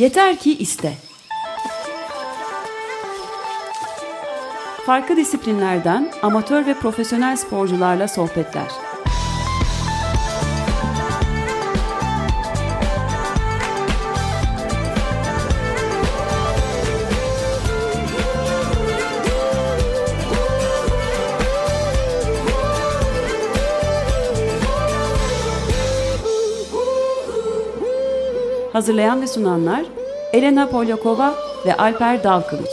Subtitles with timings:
[0.00, 0.92] Yeter ki iste.
[4.86, 8.89] Farklı disiplinlerden amatör ve profesyonel sporcularla sohbetler.
[28.80, 29.84] Hazırlayan ve sunanlar
[30.32, 31.34] Elena Polyakova
[31.66, 32.70] ve Alper Dalkılıç.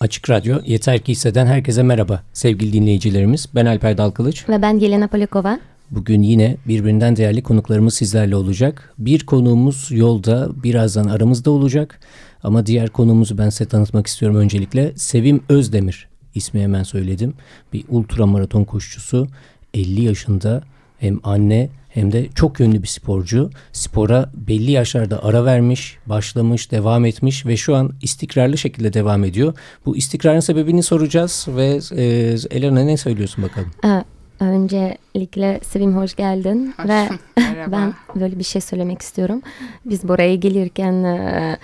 [0.00, 3.48] Açık Radyo Yeter Ki Hisseden herkese merhaba sevgili dinleyicilerimiz.
[3.54, 4.48] Ben Alper Dalkılıç.
[4.48, 5.60] Ve ben Yelena Polyakova.
[5.90, 8.94] Bugün yine birbirinden değerli konuklarımız sizlerle olacak.
[8.98, 12.00] Bir konuğumuz yolda birazdan aramızda olacak.
[12.42, 14.92] Ama diğer konuğumuzu ben size tanıtmak istiyorum öncelikle.
[14.96, 17.34] Sevim Özdemir ismi hemen söyledim.
[17.72, 19.28] Bir ultramaraton koşucusu.
[19.74, 20.62] 50 yaşında
[20.98, 23.50] hem anne hem de çok yönlü bir sporcu.
[23.72, 29.54] Spora belli yaşlarda ara vermiş, başlamış, devam etmiş ve şu an istikrarlı şekilde devam ediyor.
[29.86, 32.04] Bu istikrarın sebebini soracağız ve e,
[32.50, 33.70] Elena ne söylüyorsun bakalım?
[33.84, 34.04] Ee,
[34.44, 37.72] öncelikle Sevim hoş geldin Hoş, ve merhaba.
[37.72, 39.42] ben böyle bir şey söylemek istiyorum.
[39.84, 41.56] Biz buraya gelirken e,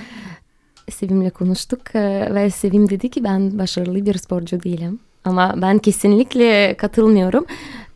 [0.90, 4.98] Sevim'le konuştuk e, ve Sevim dedi ki ben başarılı bir sporcu değilim.
[5.24, 7.46] Ama ben kesinlikle katılmıyorum.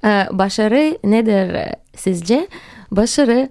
[0.05, 2.49] Ee, başarı nedir sizce?
[2.91, 3.49] Başarı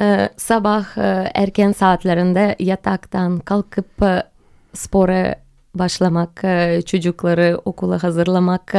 [0.00, 4.22] e, sabah e, erken saatlerinde yataktan kalkıp e,
[4.74, 5.34] spora
[5.74, 6.44] başlamak,
[6.86, 8.74] çocukları okula hazırlamak,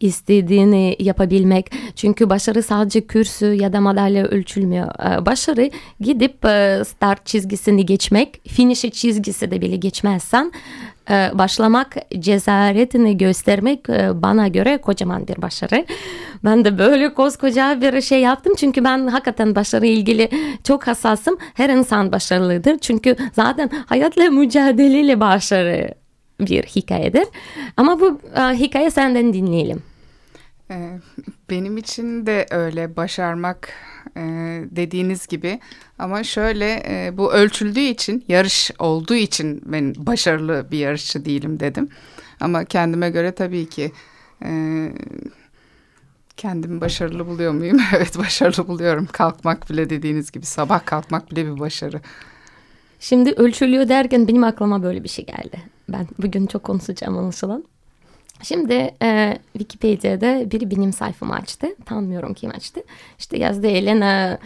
[0.00, 1.72] istediğini yapabilmek.
[1.96, 4.88] Çünkü başarı sadece kürsü ya da madalya ölçülmüyor.
[4.88, 5.70] E, Başarı
[6.00, 10.52] gidip e, start çizgisini geçmek, finişi çizgisi de bile geçmezsen
[11.10, 15.86] e, başlamak, cesaretini göstermek e, bana göre kocaman bir başarı.
[16.44, 20.28] Ben de böyle koskoca bir şey yaptım çünkü ben hakikaten başarı ilgili
[20.64, 21.38] çok hassasım.
[21.54, 25.94] Her insan başarılıdır çünkü zaten hayatla mücadeleyle başarı
[26.40, 27.24] bir hikayedir.
[27.76, 29.89] Ama bu hikaye senden dinleyelim.
[30.70, 30.98] Ee,
[31.50, 33.72] Benim için de öyle başarmak
[34.16, 34.20] e,
[34.70, 35.60] dediğiniz gibi
[35.98, 41.88] ama şöyle e, bu ölçüldüğü için yarış olduğu için ben başarılı bir yarışçı değilim dedim.
[42.40, 43.92] Ama kendime göre tabii ki
[44.44, 44.50] e,
[46.36, 47.78] kendimi başarılı buluyor muyum?
[47.96, 49.08] Evet başarılı buluyorum.
[49.12, 52.00] Kalkmak bile dediğiniz gibi sabah kalkmak bile bir başarı.
[53.00, 55.60] Şimdi ölçülüyor derken benim aklıma böyle bir şey geldi.
[55.88, 57.64] Ben bugün çok konuşacağım anlaşılan.
[58.42, 61.66] Şimdi e, Wikipedia'da biri benim sayfamı açtı.
[61.86, 62.80] Tanımıyorum kim açtı.
[63.18, 64.38] İşte yazdı Elena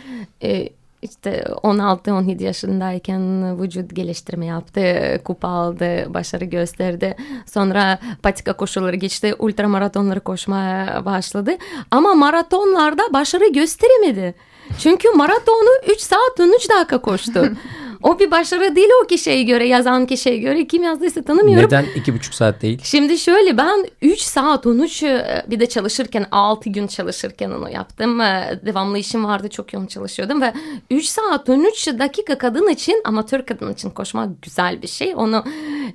[0.43, 0.69] e,
[1.05, 3.23] işte 16-17 yaşındayken
[3.63, 4.83] vücut geliştirme yaptı,
[5.25, 7.17] kupa aldı, başarı gösterdi.
[7.47, 11.51] Sonra patika koşuları geçti, ultramaratonları koşmaya başladı.
[11.91, 14.35] Ama maratonlarda başarı gösteremedi.
[14.79, 17.53] Çünkü maratonu 3 saat 13 dakika koştu.
[18.05, 20.67] O bir başarı değil o kişiye göre, yazan kişiye göre.
[20.67, 21.67] Kim yazdıysa tanımıyorum.
[21.67, 22.81] Neden iki buçuk saat değil?
[22.85, 28.21] Şimdi şöyle ben 3 saat 13 e, bir de çalışırken 6 gün çalışırken onu yaptım.
[28.21, 30.53] E, Devamlı işim vardı çok yoğun çalışıyordum ve
[30.91, 35.15] 3 saat 13 dakika kadın için amatör kadın için koşmak güzel bir şey.
[35.17, 35.45] Onu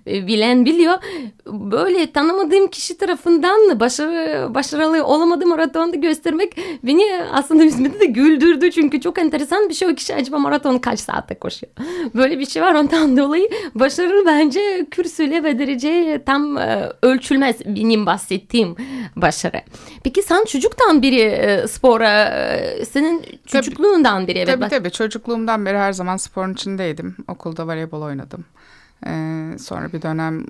[0.07, 0.97] e, bilen biliyor.
[1.45, 8.71] Böyle tanımadığım kişi tarafından başarı, başarılı olamadığım maratonda göstermek beni aslında üzmedi de güldürdü.
[8.71, 11.73] Çünkü çok enteresan bir şey o kişi acaba maraton kaç saatte koşuyor.
[12.15, 18.05] Böyle bir şey var ondan dolayı başarı bence kürsüyle ve derece tam e, ölçülmez benim
[18.05, 18.75] bahsettiğim
[19.15, 19.61] başarı.
[20.03, 24.37] Peki sen çocuktan biri e, spora, e, senin çocukluğundan biri.
[24.37, 27.15] Evet, tabii bak- tabii çocukluğumdan beri her zaman sporun içindeydim.
[27.27, 28.45] Okulda voleybol oynadım.
[29.07, 30.45] Ee, sonra bir dönem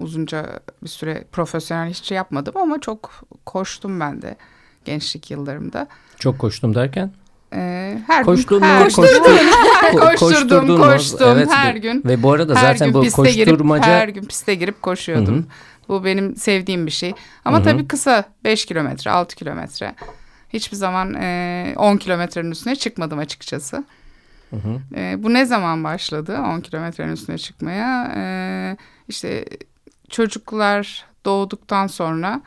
[0.00, 0.46] uzunca
[0.82, 3.10] bir süre profesyonel hiç yapmadım ama çok
[3.46, 4.36] koştum ben de
[4.84, 5.86] gençlik yıllarımda.
[6.18, 7.10] Çok koştum derken?
[7.54, 10.84] Ee, her Koştun gün her, koşturdum, Koşturdun mu?
[10.84, 12.02] koştum Evet, her gün.
[12.04, 13.86] Ve bu arada her zaten gün bu piste girip, koşturmaca...
[13.86, 15.34] her gün piste girip koşuyordum.
[15.34, 15.44] Hı hı.
[15.88, 17.12] Bu benim sevdiğim bir şey.
[17.44, 17.64] Ama Hı hı.
[17.64, 19.94] tabii kısa 5 kilometre, 6 kilometre.
[20.52, 23.84] Hiçbir zaman e, 10 kilometrenin üstüne çıkmadım açıkçası.
[24.50, 25.00] Hı hı.
[25.00, 28.12] E, bu ne zaman başladı 10 kilometrenin üstüne çıkmaya?
[28.16, 28.76] E,
[29.08, 29.44] işte
[30.10, 32.40] çocuklar doğduktan sonra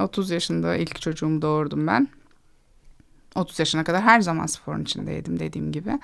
[0.00, 2.08] 30 yaşında ilk çocuğumu doğurdum ben.
[3.36, 5.98] 30 yaşına kadar her zaman sporun içindeydim dediğim gibi.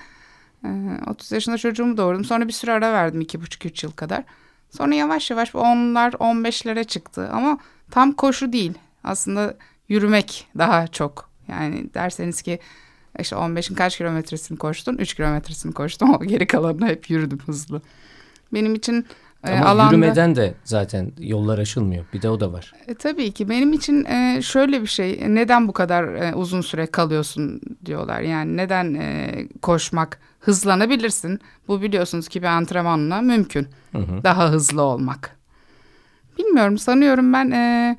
[0.65, 0.69] E,
[1.07, 2.25] 30 yaşında çocuğumu doğurdum.
[2.25, 4.23] Sonra bir süre ara verdim 2,5-3 yıl kadar.
[4.69, 7.57] Sonra yavaş yavaş 10'lar 15'lere çıktı ama
[7.91, 8.73] tam koşu değil.
[9.03, 9.57] Aslında
[9.89, 11.29] yürümek daha çok.
[11.47, 12.59] Yani derseniz ki
[13.19, 14.97] işte 15'in kaç kilometresini koştun?
[14.97, 17.81] 3 kilometresini koştum ama geri kalanını hep yürüdüm hızlı.
[18.53, 19.05] Benim için
[19.47, 19.91] e, Ama alanda...
[19.95, 22.05] yürümeden de zaten yollar aşılmıyor.
[22.13, 22.73] Bir de o da var.
[22.87, 26.85] E, tabii ki benim için e, şöyle bir şey neden bu kadar e, uzun süre
[26.87, 28.21] kalıyorsun diyorlar.
[28.21, 29.31] Yani neden e,
[29.61, 31.39] koşmak hızlanabilirsin.
[31.67, 33.67] Bu biliyorsunuz ki bir antrenmanla mümkün.
[33.91, 34.23] Hı hı.
[34.23, 35.37] Daha hızlı olmak.
[36.37, 37.97] Bilmiyorum sanıyorum ben e,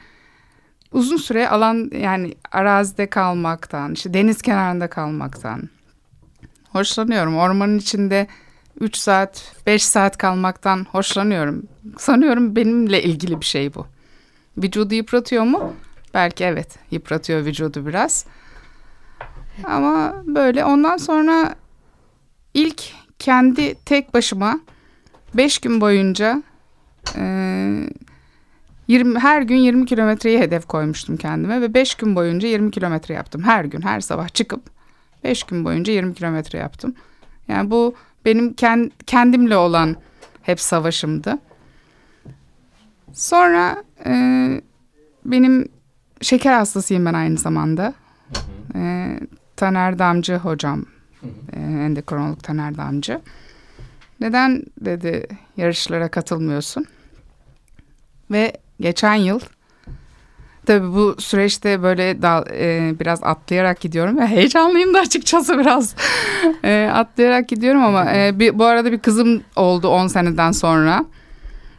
[0.93, 5.69] uzun süre alan yani arazide kalmaktan işte deniz kenarında kalmaktan
[6.71, 7.37] hoşlanıyorum.
[7.37, 8.27] Ormanın içinde
[8.81, 11.63] 3 saat 5 saat kalmaktan hoşlanıyorum.
[11.99, 13.87] Sanıyorum benimle ilgili bir şey bu.
[14.59, 15.73] Vücudu yıpratıyor mu?
[16.15, 18.27] Belki evet yıpratıyor vücudu biraz.
[19.65, 21.55] Ama böyle ondan sonra
[22.55, 22.83] ilk
[23.19, 24.61] kendi tek başıma
[25.35, 26.43] 5 gün boyunca
[27.17, 27.25] e,
[28.89, 33.43] 20, her gün 20 kilometreyi hedef koymuştum kendime ve 5 gün boyunca 20 kilometre yaptım.
[33.43, 34.63] Her gün her sabah çıkıp
[35.25, 36.95] 5 gün boyunca 20 kilometre yaptım.
[37.49, 37.95] Yani bu
[38.25, 38.55] benim
[39.07, 39.97] kendimle olan
[40.43, 41.39] hep savaşımdı.
[43.13, 44.13] Sonra e,
[45.25, 45.69] benim
[46.21, 47.95] şeker hastasıyım ben aynı zamanda.
[48.75, 49.11] E,
[49.57, 50.85] Taner Damcı hocam,
[51.53, 53.21] e, endokrinolog Taner Damcı.
[54.21, 56.87] Neden dedi yarışlara katılmıyorsun?
[58.31, 59.41] Ve geçen yıl
[60.67, 65.95] tabii bu süreçte böyle da, e, biraz atlayarak gidiyorum ve heyecanlıyım da açıkçası biraz
[66.65, 71.05] e, atlayarak gidiyorum ama e, bir, bu arada bir kızım oldu 10 seneden sonra.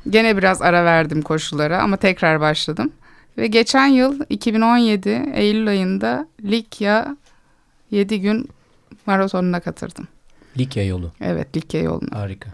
[0.09, 2.91] Gene biraz ara verdim koşulara ama tekrar başladım.
[3.37, 7.17] Ve geçen yıl 2017 Eylül ayında Likya
[7.91, 8.49] 7 gün
[9.05, 10.07] maratonuna katıldım.
[10.57, 11.11] Likya yolu.
[11.21, 12.19] Evet Likya yoluna.
[12.19, 12.49] Harika.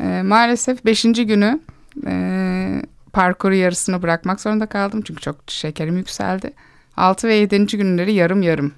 [0.00, 1.02] E, maalesef 5.
[1.02, 1.60] günü
[2.06, 5.02] e, parkuru yarısını bırakmak zorunda kaldım.
[5.04, 6.52] Çünkü çok şekerim yükseldi.
[6.96, 7.66] 6 ve 7.
[7.66, 8.72] günleri yarım yarım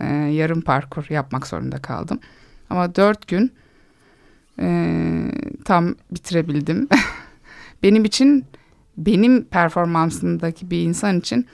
[0.00, 2.20] e, yarım parkur yapmak zorunda kaldım.
[2.70, 3.52] Ama 4 gün
[4.60, 4.68] e,
[5.64, 6.88] tam bitirebildim.
[7.82, 8.44] benim için
[8.96, 11.46] benim performansındaki bir insan için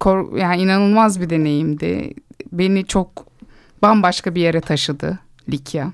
[0.00, 2.14] kor, yani inanılmaz bir deneyimdi.
[2.52, 3.26] Beni çok
[3.82, 5.18] bambaşka bir yere taşıdı
[5.48, 5.92] Likya.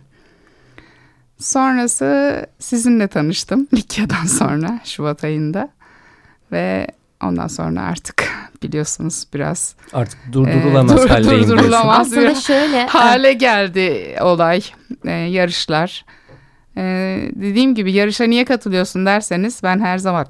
[1.39, 5.69] Sonrası sizinle tanıştım Likya'dan sonra Şubat ayında
[6.53, 6.87] ve
[7.23, 8.29] ondan sonra artık
[8.63, 14.63] biliyorsunuz biraz artık durdurulamaz e, haldeyim durdurulamaz Aslında şöyle hale geldi olay
[15.05, 16.05] e, yarışlar.
[16.77, 16.83] E,
[17.35, 20.27] dediğim gibi yarışa niye katılıyorsun derseniz ben her zaman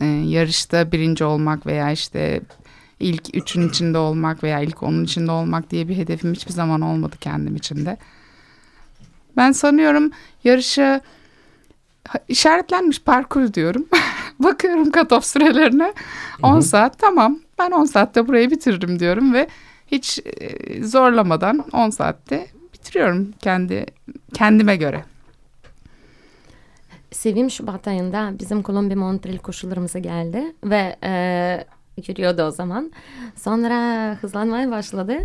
[0.00, 2.40] e, yarışta birinci olmak veya işte
[3.00, 7.16] ilk üçün içinde olmak veya ilk onun içinde olmak diye bir hedefim hiçbir zaman olmadı
[7.20, 7.96] kendim içinde.
[9.36, 10.10] Ben sanıyorum
[10.44, 11.00] yarışa
[12.28, 13.86] işaretlenmiş parkur diyorum.
[14.38, 15.92] Bakıyorum cut sürelerine.
[16.42, 19.48] 10 saat tamam ben 10 saatte burayı bitiririm diyorum ve
[19.86, 23.86] hiç e, zorlamadan 10 saatte bitiriyorum kendi
[24.34, 25.04] kendime göre.
[27.10, 31.64] Sevim Şubat ayında bizim Kolombiya Montreal koşullarımıza geldi ve e,
[32.08, 32.92] yürüyordu o zaman.
[33.36, 35.18] Sonra hızlanmaya başladı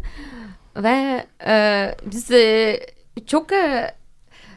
[0.76, 2.80] ve e, biz e,
[3.28, 3.92] çok e,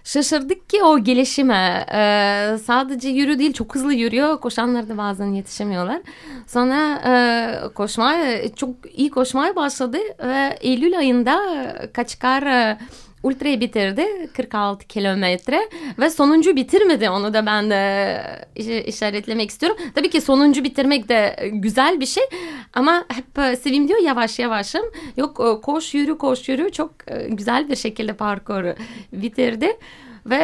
[0.05, 1.87] şaşırdık ki o gelişime.
[1.93, 4.41] E, sadece yürü değil çok hızlı yürüyor.
[4.41, 6.01] Koşanlar da bazen yetişemiyorlar.
[6.47, 7.13] Sonra e,
[7.75, 11.39] koşmaya çok iyi koşmaya başladı ve Eylül ayında
[11.93, 12.79] Kaçkar e,
[13.23, 14.07] ultrayı bitirdi
[14.37, 15.61] 46 kilometre
[15.99, 19.79] ve sonuncu bitirmedi onu da ben de işaretlemek istiyorum.
[19.95, 22.25] Tabii ki sonuncu bitirmek de güzel bir şey
[22.75, 24.83] ama hep Sevim diyor yavaş yavaşım.
[25.17, 26.91] Yok koş yürü koş yürü çok
[27.29, 28.75] güzel bir şekilde parkuru
[29.13, 29.77] bitirdi
[30.27, 30.37] ve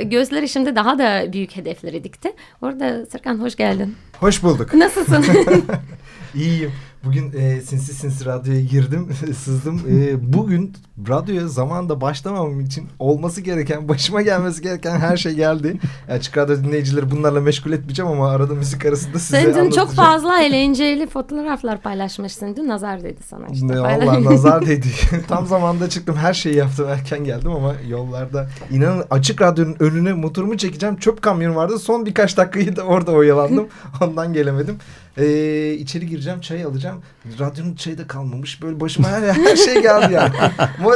[0.00, 2.32] e, gözleri şimdi daha da büyük hedefleri dikti.
[2.62, 3.96] Orada Serkan hoş geldin.
[4.20, 4.74] Hoş bulduk.
[4.74, 5.24] Nasılsın?
[6.34, 6.72] İyiyim.
[7.06, 9.08] Bugün e, sinsi sinsi radyoya girdim,
[9.44, 9.80] sızdım.
[9.90, 10.72] E, bugün
[11.08, 15.78] radyoya zamanında başlamamam için olması gereken, başıma gelmesi gereken her şey geldi.
[16.08, 20.40] Açık radyo dinleyicileri bunlarla meşgul etmeyeceğim ama arada müzik arasında size Sen dün çok fazla
[20.42, 22.56] eğlenceli fotoğraflar paylaşmışsın.
[22.56, 23.68] Dün nazar dedi sana işte.
[23.68, 24.86] Ne, Allah nazar değdi.
[25.28, 30.56] Tam zamanda çıktım, her şeyi yaptım, erken geldim ama yollarda inanın açık radyonun önüne motorumu
[30.56, 30.96] çekeceğim.
[30.96, 31.78] Çöp kamyonu vardı.
[31.78, 33.68] Son birkaç dakikayı da orada oyalandım.
[34.00, 34.78] Ondan gelemedim.
[35.18, 36.93] Ee, içeri gireceğim, çay alacağım.
[37.38, 38.62] Radyonun çayı da kalmamış.
[38.62, 40.32] Böyle başıma her, her şey geldi yani.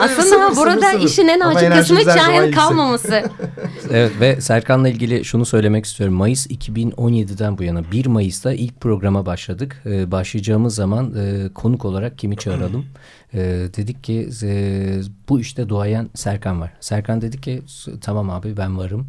[0.00, 3.22] Aslında burada sıfır, işin en acı kısmı çayın kalmaması.
[3.90, 6.16] evet ve Serkan'la ilgili şunu söylemek istiyorum.
[6.16, 9.82] Mayıs 2017'den bu yana 1 Mayıs'ta ilk programa başladık.
[9.86, 12.86] Ee, başlayacağımız zaman e, konuk olarak kimi çağıralım?
[13.34, 13.38] e,
[13.76, 16.72] dedik ki e, bu işte duayen Serkan var.
[16.80, 17.62] Serkan dedi ki
[18.00, 19.06] tamam abi ben varım.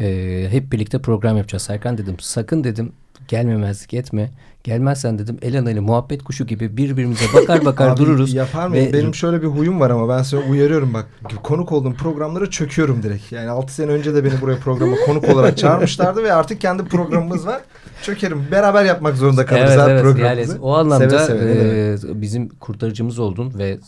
[0.00, 1.62] E, hep birlikte program yapacağız.
[1.62, 2.92] Serkan dedim sakın dedim
[3.28, 4.30] gelmemezlik etme.
[4.70, 8.34] Gelmezsen dedim Elena ile muhabbet kuşu gibi birbirimize bakar bakar Abi, dururuz.
[8.34, 8.86] Yapar mıyım?
[8.86, 11.06] Ve- Benim şöyle bir huyum var ama ben size uyarıyorum bak.
[11.42, 13.32] Konuk olduğum programlara çöküyorum direkt.
[13.32, 17.46] Yani 6 sene önce de beni buraya programa konuk olarak çağırmışlardı ve artık kendi programımız
[17.46, 17.60] var.
[18.02, 18.42] Çökerim.
[18.50, 20.52] Beraber yapmak zorunda kalırız Evet evet programımızı.
[20.52, 23.78] yani o anlamda Seve seve, e, bizim kurtarıcımız oldun ve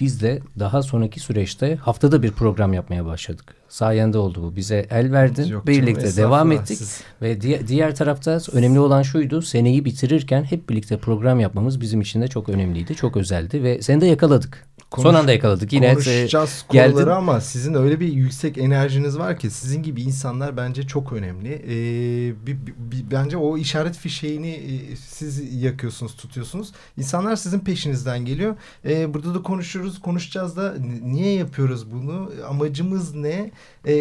[0.00, 3.54] biz de daha sonraki süreçte haftada bir program yapmaya başladık.
[3.68, 4.56] Sayende oldu bu.
[4.56, 5.42] Bize el verdin.
[5.42, 6.28] Yok canım, birlikte estağfurullah.
[6.28, 6.78] devam ettik.
[6.78, 9.42] Siz- Ve diğer, diğer tarafta önemli olan şuydu.
[9.42, 12.94] Seneyi bitirirken hep birlikte program yapmamız bizim için de çok önemliydi.
[12.94, 14.64] Çok özeldi ve seni de yakaladık.
[14.90, 15.72] Konuş- Son anda yakaladık.
[15.72, 16.92] Yine Konuşacağız geldin.
[16.92, 21.52] konuları ama sizin öyle bir yüksek enerjiniz var ki sizin gibi insanlar bence çok önemli.
[21.52, 26.72] Ee, bir, bir- bence o işaret fişeğini e, siz yakıyorsunuz, tutuyorsunuz.
[26.98, 28.54] İnsanlar sizin peşinizden geliyor.
[28.84, 30.74] Ee, burada da konuşuyoruz, konuşacağız da
[31.04, 32.30] niye yapıyoruz bunu?
[32.48, 33.50] Amacımız ne?
[33.86, 33.94] Ee,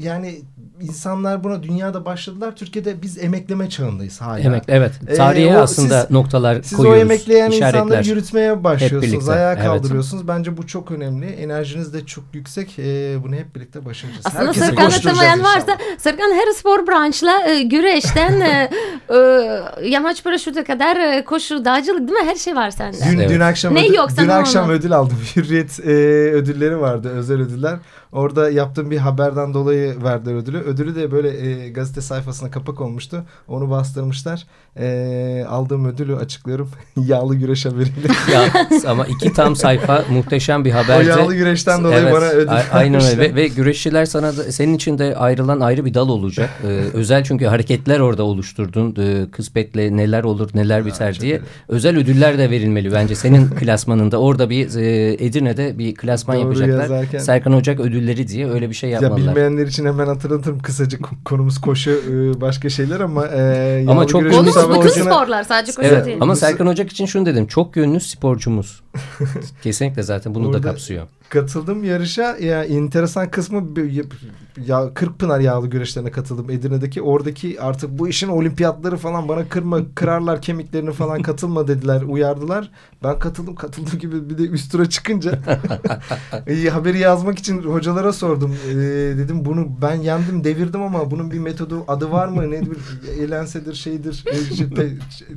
[0.00, 0.40] yani
[0.80, 2.56] insanlar buna dünyada başladılar.
[2.56, 4.38] Türkiye'de biz emekleme çağındayız hala.
[4.38, 4.92] Emek, evet.
[5.08, 7.00] Ee, Tarihe o aslında siz- noktalar Siz koyuyoruz.
[7.00, 7.80] o emekleyen işaretler.
[7.82, 9.28] insanları yürütmeye başlıyorsunuz.
[9.28, 9.66] Ayağa evet.
[9.66, 10.28] kaldırıyorsunuz.
[10.28, 11.26] Bence bu çok önemli.
[11.26, 12.78] Enerjiniz de çok yüksek.
[12.78, 14.26] Ee, bunu hep birlikte başaracağız.
[14.26, 18.70] Aslında Herkesi Serkan'ı tanımayan varsa Serkan her spor branşla e, güreşten e,
[19.10, 19.16] e,
[19.88, 22.26] yamaç paraşütü kadar e, koşu, dağcılık değil mi?
[22.30, 22.96] Her şey var sende.
[23.12, 23.30] Dün, Evet.
[23.30, 24.72] dün akşam Ne ödül, yoksa dün akşam onu?
[24.72, 25.18] ödül aldım.
[25.36, 25.92] Hürriyet e,
[26.32, 27.78] ödülleri vardı, özel ödüller.
[28.12, 30.58] Orada yaptığım bir haberden dolayı verdiler ödülü.
[30.58, 33.24] Ödülü de böyle e, gazete sayfasına kapak olmuştu.
[33.48, 34.46] Onu bastırmışlar.
[34.78, 36.70] E, aldığım ödülü açıklıyorum.
[37.06, 38.08] Yağlı güreş haberiyle.
[38.32, 38.42] ya,
[38.86, 41.08] ama iki tam sayfa muhteşem bir o haberdi.
[41.08, 44.98] yağlı güreşten dolayı Evet, bana ödül aynen öyle ve, ve güreşçiler sana da, senin için
[44.98, 46.50] de ayrılan ayrı bir dal olacak.
[46.64, 48.96] Ee, özel çünkü hareketler orada oluşturdun.
[48.98, 51.34] Ee, kısmetle neler olur neler biter çok diye.
[51.34, 51.44] öyle.
[51.68, 54.20] Özel ödüller de verilmeli bence senin klasmanında.
[54.20, 56.82] Orada bir e, Edirne'de bir klasman Doğru yapacaklar.
[56.82, 59.30] yazarken- Serkan Ocak ödülleri diye öyle bir şey Ya yapmalılar.
[59.36, 64.56] bilmeyenler için hemen hatırlatırım kısacık konumuz koşu e, başka şeyler ama e, Ama çok Konumuz
[64.56, 66.18] bütün sporlar sadece koşu Evet değil.
[66.20, 67.46] ama Serkan Ocak için şunu dedim.
[67.46, 68.80] Çok yönlü sporcumuz.
[69.62, 71.06] Kesinlikle zaten bunu da Orada- kapsıyor.
[71.28, 72.36] katıldım yarışa.
[72.36, 73.64] Ya enteresan kısmı
[74.66, 77.02] ya Kırkpınar yağlı güreşlerine katıldım Edirne'deki.
[77.02, 82.70] Oradaki artık bu işin olimpiyatları falan bana kırma kırarlar kemiklerini falan katılma dediler, uyardılar.
[83.02, 85.38] Ben katıldım, katıldım gibi bir de üst tura çıkınca
[86.72, 88.56] haberi yazmak için hocalara sordum.
[88.70, 88.74] E,
[89.18, 92.50] dedim bunu ben yendim, devirdim ama bunun bir metodu, adı var mı?
[92.50, 92.78] Nedir?
[93.20, 94.90] Elensedir, şeydir, e, cidde,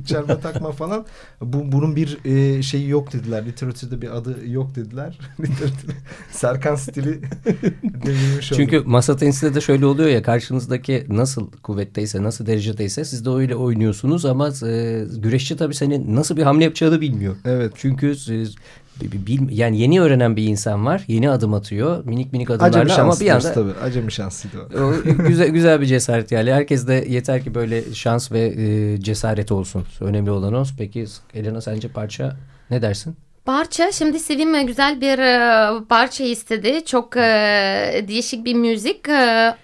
[0.06, 1.04] çelme takma falan.
[1.40, 3.46] Bu bunun bir e, şeyi yok dediler.
[3.52, 5.18] Literatürde bir adı yok dediler.
[6.30, 7.20] Serkan stili
[7.84, 8.64] devirmiş oldum.
[8.64, 13.56] Çünkü masa tenisinde de şöyle oluyor ya karşınızdaki nasıl kuvvetteyse nasıl derecedeyse siz de öyle
[13.56, 17.36] oynuyorsunuz ama e, güreşçi tabii senin nasıl bir hamle yapacağını bilmiyor.
[17.44, 17.72] Evet.
[17.76, 18.54] Çünkü siz-
[19.02, 21.04] bil- yani yeni öğrenen bir insan var.
[21.08, 22.04] Yeni adım atıyor.
[22.04, 23.72] Minik minik Acemi adımlarla ama şansı bir anda tabii.
[23.82, 24.82] Acemi şansıydı o.
[24.82, 24.94] o
[25.28, 26.52] güzel güzel bir cesaret yani.
[26.52, 29.84] Herkes de yeter ki böyle şans ve e, cesaret olsun.
[30.00, 30.64] Önemli olan o.
[30.78, 31.04] Peki
[31.34, 32.36] Elena sence parça
[32.70, 33.16] ne dersin?
[33.44, 36.84] Parça şimdi Sevim e, güzel bir e, parça istedi.
[36.84, 39.08] Çok e, değişik bir müzik.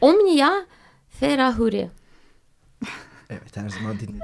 [0.01, 0.51] Omnia
[1.21, 1.91] Ferahuri.
[3.31, 4.21] Evet her zaman dinledim.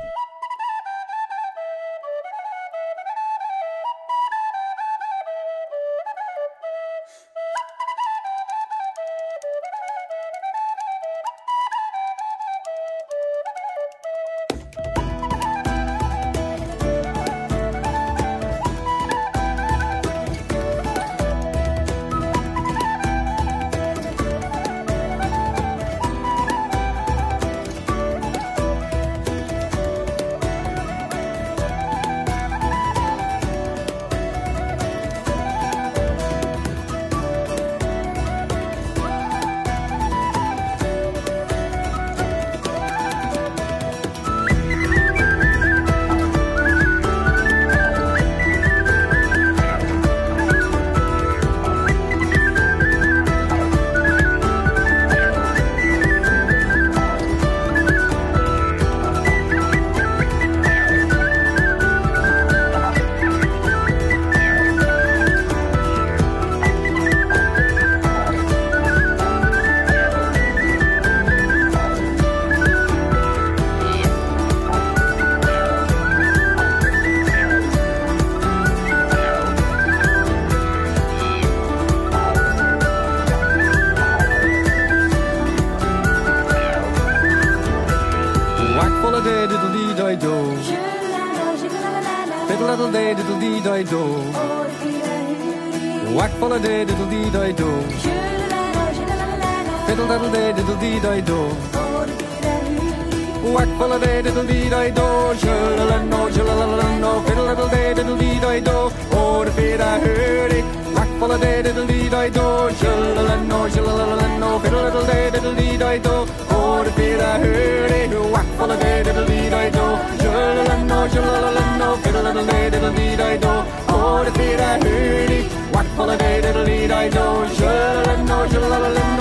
[104.35, 108.91] Diddle dee di do, shalalano, shalalano, fiddle diddle day diddle dee di do.
[109.12, 110.64] Oh, the feet I heard it.
[110.95, 112.47] Whack full of day diddle dee di do,
[112.81, 116.26] shalalano, shalalano, fiddle diddle day diddle dee di do.
[116.50, 118.11] Oh, the feet I heard it.
[118.33, 119.87] Whack full of day diddle dee di do,
[120.23, 123.55] shalalano, shalalano, fiddle diddle day diddle dee di do.
[123.88, 125.47] Oh, the feet I heard it.
[125.73, 127.26] Whack full of day diddle dee di do,
[127.59, 129.13] shalalano, shalalano,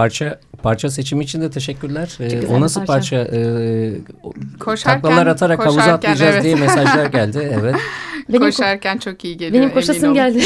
[0.00, 2.16] parça parça seçimi için de teşekkürler.
[2.20, 3.16] Ee, o nasıl parça?
[3.16, 3.36] parça.
[3.36, 3.92] Ee,
[4.58, 6.44] Koşarken- taklalar atarak havuza koşarken, atlayacağız evet.
[6.44, 7.38] diye mesajlar geldi.
[7.60, 7.74] Evet.
[8.28, 9.62] Benim, ko- Koşarken çok iyi geliyor.
[9.62, 10.42] benim koşasım geldi.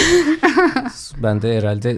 [1.24, 1.90] Ben de herhalde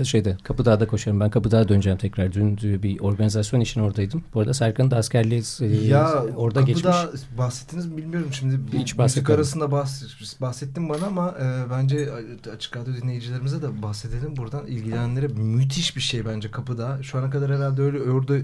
[0.00, 1.20] e, şeyde Kapıdağ'da koşarım.
[1.20, 2.32] Ben Kapıdağ'a döneceğim tekrar.
[2.32, 4.22] Dün bir organizasyon için oradaydım.
[4.34, 7.22] Bu arada Serkan'ın da askerliği e, Ya orada kapıda geçmiş.
[7.38, 8.60] bahsettiniz mi bilmiyorum şimdi.
[8.72, 12.08] Bu Hiç müzik arasında bahs- bahsettin bana ama e, bence
[12.54, 14.66] açık radyo dinleyicilerimize de bahsedelim buradan.
[14.66, 17.02] ilgilenenlere müthiş bir şey bence kapıda.
[17.02, 18.34] Şu ana kadar herhalde öyle orada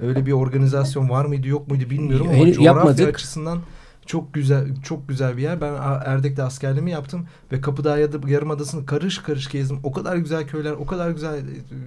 [0.00, 3.08] öyle bir organizasyon var mıydı yok muydu bilmiyorum ama Henüz coğrafya yapmadık.
[3.14, 3.58] açısından
[4.06, 5.60] çok güzel çok güzel bir yer.
[5.60, 5.72] Ben
[6.04, 9.78] Erdek'te askerliğimi yaptım ve Kapıdağ Yadı- Yarımadası'nı karış karış gezdim.
[9.82, 11.42] O kadar güzel köyler, o kadar güzel e,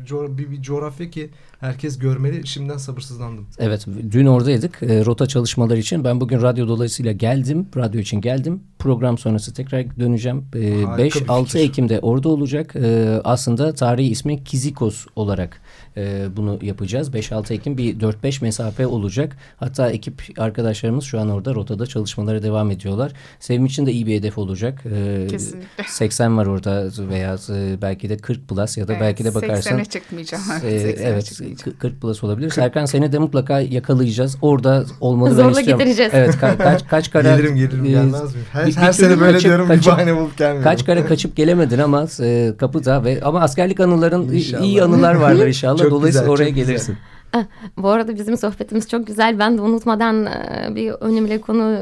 [0.08, 2.48] co- bir, bir coğrafya ki herkes görmeli.
[2.48, 3.48] Şimdiden sabırsızlandım.
[3.60, 6.04] Evet dün oradaydık e, rota çalışmaları için.
[6.04, 7.68] Ben bugün radyo dolayısıyla geldim.
[7.78, 8.60] Radyo için geldim.
[8.80, 10.46] Program sonrası tekrar döneceğim.
[10.56, 11.60] E, Harika bir 5-6 fikir.
[11.60, 12.76] Ekim'de orada olacak.
[12.76, 15.62] E, aslında tarihi ismi Kizikos olarak
[15.98, 17.10] e, bunu yapacağız.
[17.10, 19.38] 5-6 Ekim bir 4-5 mesafe olacak.
[19.58, 23.12] Hatta ekip arkadaşlarımız şu an orada rotada çalışmalara devam ediyorlar.
[23.39, 24.84] Sevim için de iyi bir hedef olacak.
[24.86, 25.67] E, Kesinlikle.
[25.88, 29.78] 80 var orada veya e, belki de 40 plus ya da Evet, belki de bakarsan
[29.80, 30.43] 80'e çıkmayacağım.
[30.63, 31.78] ee, 80'e evet çıkmayacağım.
[31.80, 32.50] 40 plus olabilir.
[32.50, 34.38] Serkan seni de mutlaka yakalayacağız.
[34.41, 36.12] Orada olmanı ben Zorla getireceğiz.
[36.15, 38.41] Evet ka- kaç kaç kara Gelirim gelirim e, gelmez mi?
[38.54, 40.63] Her, bir- her bir sene böyle kaçıp- diyorum kaçıp- bir bahane bulup gelmiyorum.
[40.63, 44.63] Kaç kare kaçıp gelemedin ama e, kapıda ve ama askerlik anıların i- İnşallah.
[44.63, 45.78] iyi anılar vardır inşallah.
[45.78, 46.96] Çok Dolayısıyla güzel, oraya çok güzel.
[47.34, 47.52] Gelirsin.
[47.78, 49.40] Bu arada bizim sohbetimiz çok güzel.
[49.40, 51.80] Ben de unutmadan e, bir önemli konu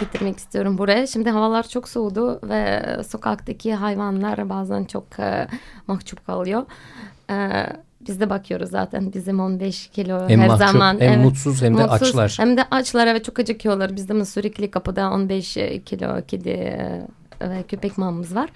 [0.00, 1.06] getirmek istiyorum buraya.
[1.06, 5.48] Şimdi havalar çok soğudu ve sokaktaki hayvanlar bazen çok e,
[5.86, 6.62] mahcup kalıyor.
[7.30, 7.66] E,
[8.00, 11.00] Biz de bakıyoruz zaten bizim 15 kilo Hem her mahcup, zaman.
[11.00, 11.24] hem evet.
[11.24, 12.34] mutsuz hem de Mutsuz, açlar.
[12.38, 13.96] Hem de açlar ve çok acıkıyorlar.
[13.96, 16.78] Bizde sürekli kapıda 15 kilo kedi
[17.40, 18.50] ve köpek mamamız var.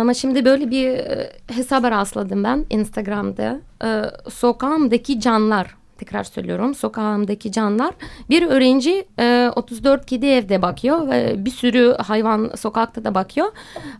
[0.00, 3.60] Ama şimdi böyle bir e, hesaba rastladım ben Instagram'da.
[3.84, 7.94] E, sokağımdaki canlar tekrar söylüyorum sokağımdaki canlar
[8.30, 13.46] bir öğrenci e, 34 kedi evde bakıyor ve bir sürü hayvan sokakta da bakıyor.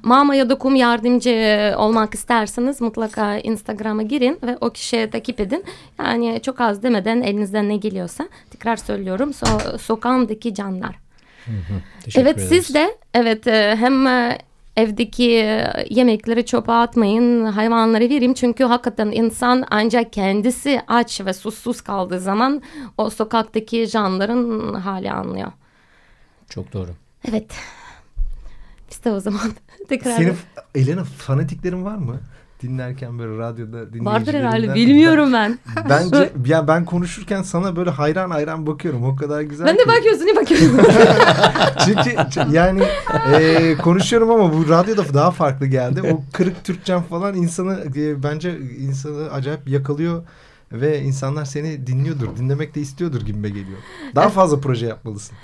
[0.03, 5.41] Mama ya da kum yardımcı e, olmak isterseniz mutlaka Instagram'a girin ve o kişiye takip
[5.41, 5.65] edin.
[5.99, 10.99] Yani çok az demeden elinizden ne geliyorsa tekrar söylüyorum so- sokağımdaki canlar.
[12.05, 12.49] Teşekkür Evet ederiz.
[12.67, 14.39] siz de evet e, hem e,
[14.77, 21.81] evdeki e, yemekleri çöpe atmayın hayvanlara verin çünkü hakikaten insan ancak kendisi aç ve susuz
[21.81, 22.63] kaldığı zaman
[22.99, 25.53] o sokaktaki canların hali anlıyor.
[26.49, 26.91] Çok doğru.
[27.29, 27.55] Evet
[28.91, 29.53] biz de o zaman
[29.89, 30.37] tekrar Senin
[30.75, 32.21] Elena fanatiklerin var mı?
[32.63, 35.59] Dinlerken böyle radyoda Vardır herhalde dinleyicilerinden- bilmiyorum ben.
[35.89, 39.05] Bence ya ben konuşurken sana böyle hayran hayran bakıyorum.
[39.05, 39.67] O kadar güzel.
[39.67, 39.89] Ben de ki.
[39.89, 40.81] bakıyorsun ne bakıyorsun?
[41.85, 42.17] Çünkü
[42.57, 42.83] yani
[43.35, 46.03] e, konuşuyorum ama bu radyoda daha farklı geldi.
[46.13, 50.23] O kırık Türkçem falan insanı e, bence insanı acayip yakalıyor
[50.73, 53.79] ve insanlar seni dinliyordur, dinlemek de istiyordur gibime geliyor.
[54.15, 55.37] Daha fazla proje yapmalısın.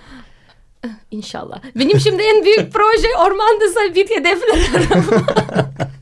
[1.11, 1.63] İnşallah.
[1.75, 4.89] Benim şimdi en büyük proje ormanda sabit hedefler.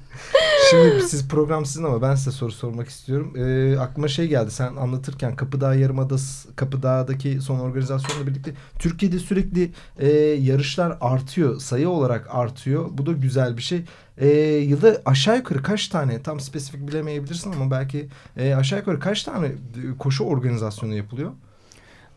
[0.70, 3.32] Şimdi siz program sizin ama ben size soru sormak istiyorum.
[3.36, 10.08] E, aklıma şey geldi sen anlatırken Kapıdağ Yarımadası, Kapıdağ'daki son organizasyonla birlikte Türkiye'de sürekli e,
[10.18, 11.60] yarışlar artıyor.
[11.60, 12.88] Sayı olarak artıyor.
[12.90, 13.84] Bu da güzel bir şey.
[14.18, 19.22] E, yılda aşağı yukarı kaç tane tam spesifik bilemeyebilirsin ama belki e, aşağı yukarı kaç
[19.22, 19.52] tane e,
[19.98, 21.32] koşu organizasyonu yapılıyor?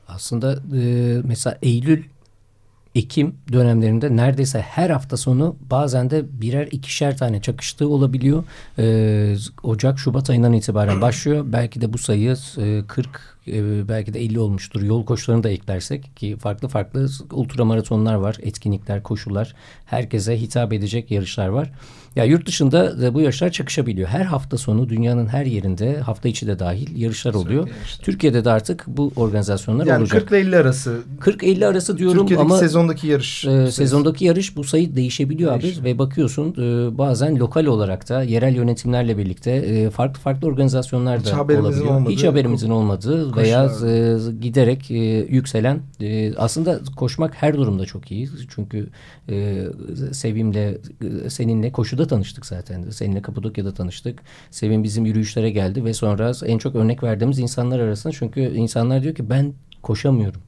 [0.08, 2.03] Aslında e, mesela Eylül
[2.95, 8.43] Ekim dönemlerinde neredeyse her hafta sonu bazen de birer ikişer tane çakıştığı olabiliyor.
[8.80, 11.45] Ee, Ocak, Şubat ayından itibaren başlıyor.
[11.47, 14.82] Belki de bu sayı e, 40 e, belki de 50 olmuştur.
[14.82, 19.56] Yol koşularını da eklersek ki farklı farklı ultramaratonlar var, etkinlikler, koşular.
[19.86, 21.71] Herkese hitap edecek yarışlar var.
[22.15, 24.08] Ya yurt dışında da bu yarışlar çakışabiliyor.
[24.08, 27.67] Her hafta sonu dünyanın her yerinde hafta içi de dahil yarışlar oluyor.
[27.67, 28.06] Yarışlar.
[28.06, 30.19] Türkiye'de de artık bu organizasyonlar Yani olacak.
[30.22, 33.45] 40 ile 50 arası 40-50 arası diyorum Türkiye'deki ama sezondaki yarış.
[33.45, 35.84] e, sezondaki yarış bu sayı değişebiliyor Değişiyor.
[35.86, 41.19] abi ve bakıyorsun e, bazen lokal olarak da yerel yönetimlerle birlikte e, farklı farklı organizasyonlar
[41.19, 41.95] Hiç da haberimizin olabiliyor.
[41.95, 43.43] olmadığı Hiç haberimizin olmadığı koşular.
[43.43, 44.95] veya e, giderek e,
[45.30, 48.30] yükselen e, aslında koşmak her durumda çok iyi.
[48.56, 48.88] Çünkü
[49.30, 49.63] e,
[50.12, 52.89] Sevim'le e, seninle koşuda tanıştık zaten.
[52.89, 54.19] Seninle Kapadokya'da tanıştık.
[54.51, 59.15] Sevim bizim yürüyüşlere geldi ve sonra en çok örnek verdiğimiz insanlar arasında çünkü insanlar diyor
[59.15, 60.41] ki ben koşamıyorum.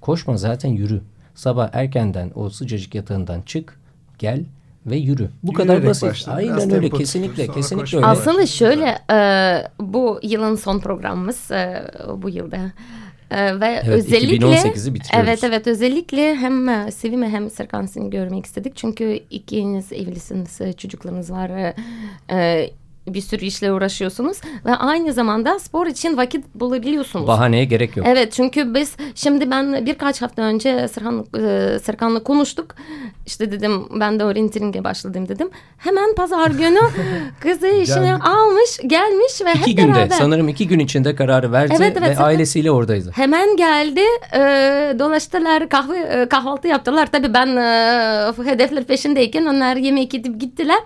[0.00, 1.00] Koşma zaten yürü.
[1.34, 3.80] Sabah erkenden o sıcacık yatağından çık,
[4.18, 4.44] gel
[4.86, 5.28] ve yürü.
[5.42, 6.08] Bu kadar Yürüyerek basit.
[6.08, 6.38] başla.
[6.38, 6.80] Biraz Aynen öyle.
[6.80, 8.06] tempo Kesinlikle, kesinlikle öyle.
[8.06, 9.18] Aslında şöyle e,
[9.80, 12.72] bu yılın son programımız e, bu yılda.
[13.30, 15.28] E, ve Evet, özellikle 2018'i bitiriyoruz.
[15.28, 18.76] Evet evet özellikle hem e, Sevim'e hem Serkan seni görmek istedik.
[18.76, 21.50] Çünkü ikiniz evlisiniz, e, çocuklarınız var.
[21.50, 21.74] e,
[22.30, 22.70] e,
[23.14, 27.26] bir sürü işle uğraşıyorsunuz ve aynı zamanda spor için vakit bulabiliyorsunuz.
[27.26, 28.06] Bahaneye gerek yok.
[28.10, 32.74] Evet çünkü biz şimdi ben birkaç hafta önce Serkan, e, Serkan'la konuştuk.
[33.26, 35.50] İşte dedim ben de orienteering'e başladım dedim.
[35.78, 36.78] Hemen pazar günü
[37.40, 38.24] kızı Geldik.
[38.26, 40.16] almış gelmiş ve İki hep günde beraber.
[40.16, 43.10] sanırım iki gün içinde kararı verdi Evet, evet, ve zaten- ailesiyle oradaydı.
[43.14, 44.00] Hemen geldi
[44.34, 44.40] e,
[44.98, 47.08] dolaştılar kahve e, kahvaltı yaptılar.
[47.12, 50.78] Tabii ben e, hedefler peşindeyken onlar yemek yedip gittiler.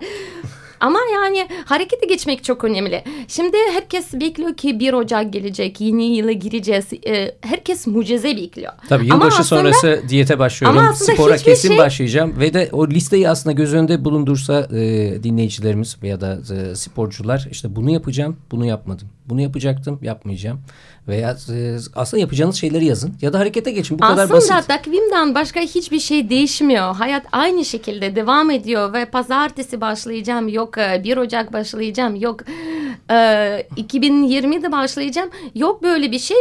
[0.82, 3.04] Ama yani harekete geçmek çok önemli.
[3.28, 6.86] Şimdi herkes bekliyor ki 1 Ocak gelecek, yeni yıla gireceğiz.
[7.06, 8.72] E, herkes mucize bekliyor.
[8.88, 10.78] Tabii Ama yılbaşı aslında- sonrası diyete başlıyorum.
[10.78, 14.78] Ama Spora kesin şey- başlayacağım ve de o listeyi aslında göz önünde bulundursa e,
[15.22, 19.08] dinleyicilerimiz veya da e, sporcular işte bunu yapacağım, bunu yapmadım.
[19.26, 20.60] Bunu yapacaktım, yapmayacağım.
[21.08, 23.98] Veya e, aslında yapacağınız şeyleri yazın ya da harekete geçin.
[23.98, 24.68] Bu kadar Aslında basit.
[24.68, 26.94] takvimden başka hiçbir şey değişmiyor.
[26.94, 32.40] Hayat aynı şekilde devam ediyor ve pazartesi başlayacağım, yok e, 1 Ocak başlayacağım, yok
[33.10, 33.14] e,
[33.76, 35.30] 2020'de başlayacağım.
[35.54, 36.36] Yok böyle bir şey.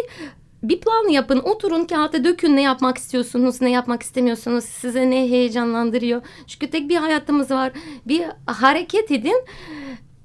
[0.63, 6.21] Bir plan yapın, oturun kağıda dökün ne yapmak istiyorsunuz, ne yapmak istemiyorsunuz, size ne heyecanlandırıyor.
[6.47, 7.71] Çünkü tek bir hayatımız var.
[8.07, 9.45] Bir hareket edin.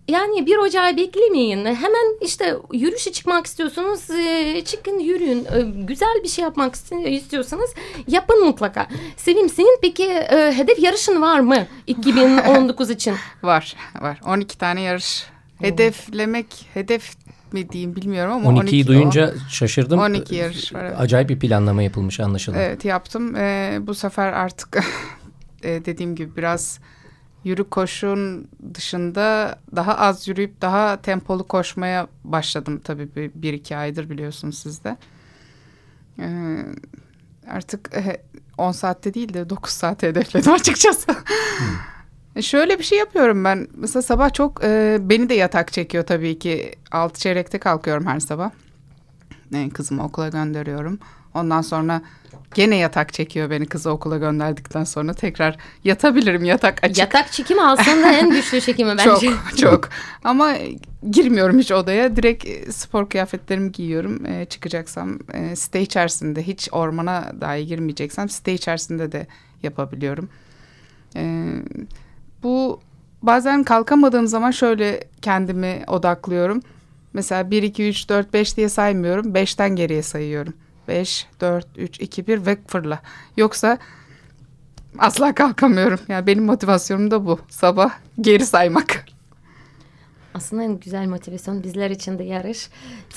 [0.09, 1.65] Yani bir ocağı beklemeyin.
[1.65, 4.11] Hemen işte yürüyüşe çıkmak istiyorsunuz.
[4.11, 5.45] e, Çıkın yürüyün.
[5.45, 7.71] E, Güzel bir şey yapmak istiyorsanız
[8.09, 8.89] yapın mutlaka.
[9.17, 13.15] Sevim senin peki e, hedef yarışın var mı 2019 için?
[13.43, 15.27] Var var 12 tane yarış.
[15.61, 17.13] Hedeflemek hedef
[17.53, 19.99] mi diyeyim bilmiyorum ama 12'yi 12 duyunca şaşırdım.
[20.01, 21.01] 12 yarış var, evet.
[21.01, 22.59] Acayip bir planlama yapılmış anlaşılan.
[22.59, 23.37] Evet yaptım.
[23.37, 24.79] Ee, bu sefer artık
[25.63, 26.79] e, dediğim gibi biraz
[27.47, 34.11] yürü koşun dışında daha az yürüyüp daha tempolu koşmaya başladım tabii bir, bir iki aydır
[34.11, 34.97] biliyorsunuz siz de.
[36.19, 36.59] Ee,
[37.49, 38.23] artık e,
[38.59, 41.17] 10 saatte değil de 9 saate hedefledim açıkçası.
[42.37, 43.69] E, Şöyle bir şey yapıyorum ben.
[43.75, 46.75] Mesela sabah çok e, beni de yatak çekiyor tabii ki.
[46.93, 48.51] Altı çeyrekte kalkıyorum her sabah.
[49.55, 50.99] E, kızımı okula gönderiyorum.
[51.35, 52.03] Ondan sonra
[52.55, 56.99] gene yatak çekiyor beni kızı okula gönderdikten sonra tekrar yatabilirim yatak açık.
[56.99, 59.05] Yatak çekimi aslında en güçlü çekimi bence.
[59.05, 59.89] Çok çok
[60.25, 60.53] ama
[61.11, 67.33] girmiyorum hiç odaya direkt e, spor kıyafetlerimi giyiyorum E, çıkacaksam e, site içerisinde hiç ormana
[67.41, 69.27] dahi girmeyeceksem site içerisinde de
[69.63, 70.29] yapabiliyorum.
[71.17, 71.53] E,
[72.43, 72.81] bu
[73.23, 76.63] bazen kalkamadığım zaman şöyle kendimi odaklıyorum.
[77.13, 79.35] Mesela 1, 2, 3, 4, 5 diye saymıyorum.
[79.35, 80.55] 5'ten geriye sayıyorum.
[80.89, 83.01] 5, 4, 3, 2, 1 ve fırla.
[83.37, 83.79] Yoksa
[84.99, 86.01] asla kalkamıyorum.
[86.09, 87.39] Yani benim motivasyonum da bu.
[87.49, 89.05] Sabah geri saymak.
[90.37, 92.69] Aslında en güzel motivasyon bizler için de yarış.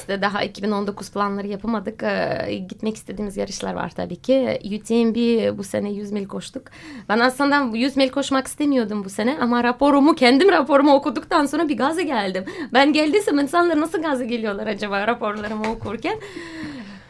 [0.08, 2.04] De daha 2019 planları yapamadık.
[2.04, 4.60] Ee, gitmek istediğimiz yarışlar var tabii ki.
[4.64, 5.18] UTMB
[5.58, 6.64] bu sene 100 mil koştuk.
[7.10, 11.78] Ben aslında 100 mil koşmak istemiyordum bu sene ama raporumu kendim raporumu okuduktan sonra bir
[11.78, 12.46] gaza geldim.
[12.74, 16.20] Ben geldiysem insanlar nasıl gaza geliyorlar acaba raporlarımı okurken?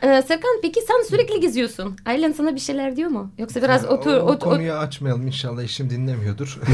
[0.03, 1.95] Ee, Serkan peki sen sürekli geziyorsun.
[2.05, 3.31] Ailen sana bir şeyler diyor mu?
[3.37, 4.13] Yoksa biraz otur...
[4.13, 6.59] o, o otur konuyu açmayalım inşallah eşim dinlemiyordur.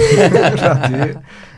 [0.62, 1.14] Radyoyu.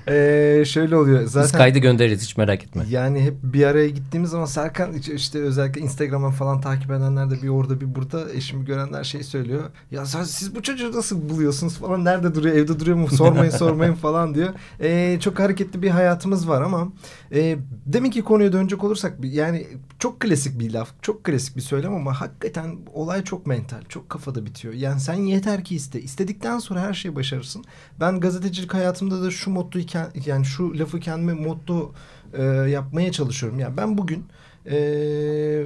[0.09, 1.43] Ee, şöyle oluyor zaten.
[1.43, 2.83] Biz kaydı göndeririz hiç merak etme.
[2.89, 7.47] Yani hep bir araya gittiğimiz zaman Serkan işte özellikle Instagram'dan falan takip edenler de bir
[7.47, 9.63] orada bir burada eşimi görenler şey söylüyor.
[9.91, 14.35] Ya siz bu çocuğu nasıl buluyorsunuz falan nerede duruyor evde duruyor mu sormayın sormayın falan
[14.35, 14.53] diyor.
[14.81, 16.87] Ee, çok hareketli bir hayatımız var ama
[17.33, 19.67] e, demin ki konuya dönecek olursak yani
[19.99, 24.45] çok klasik bir laf çok klasik bir söylem ama hakikaten olay çok mental çok kafada
[24.45, 24.73] bitiyor.
[24.73, 27.63] Yani sen yeter ki iste istedikten sonra her şeyi başarırsın.
[27.99, 29.85] Ben gazetecilik hayatımda da şu mottoyu
[30.25, 31.93] yani şu lafı kendime motto
[32.33, 33.59] e, yapmaya çalışıyorum.
[33.59, 34.25] Yani ben bugün
[34.71, 34.75] e,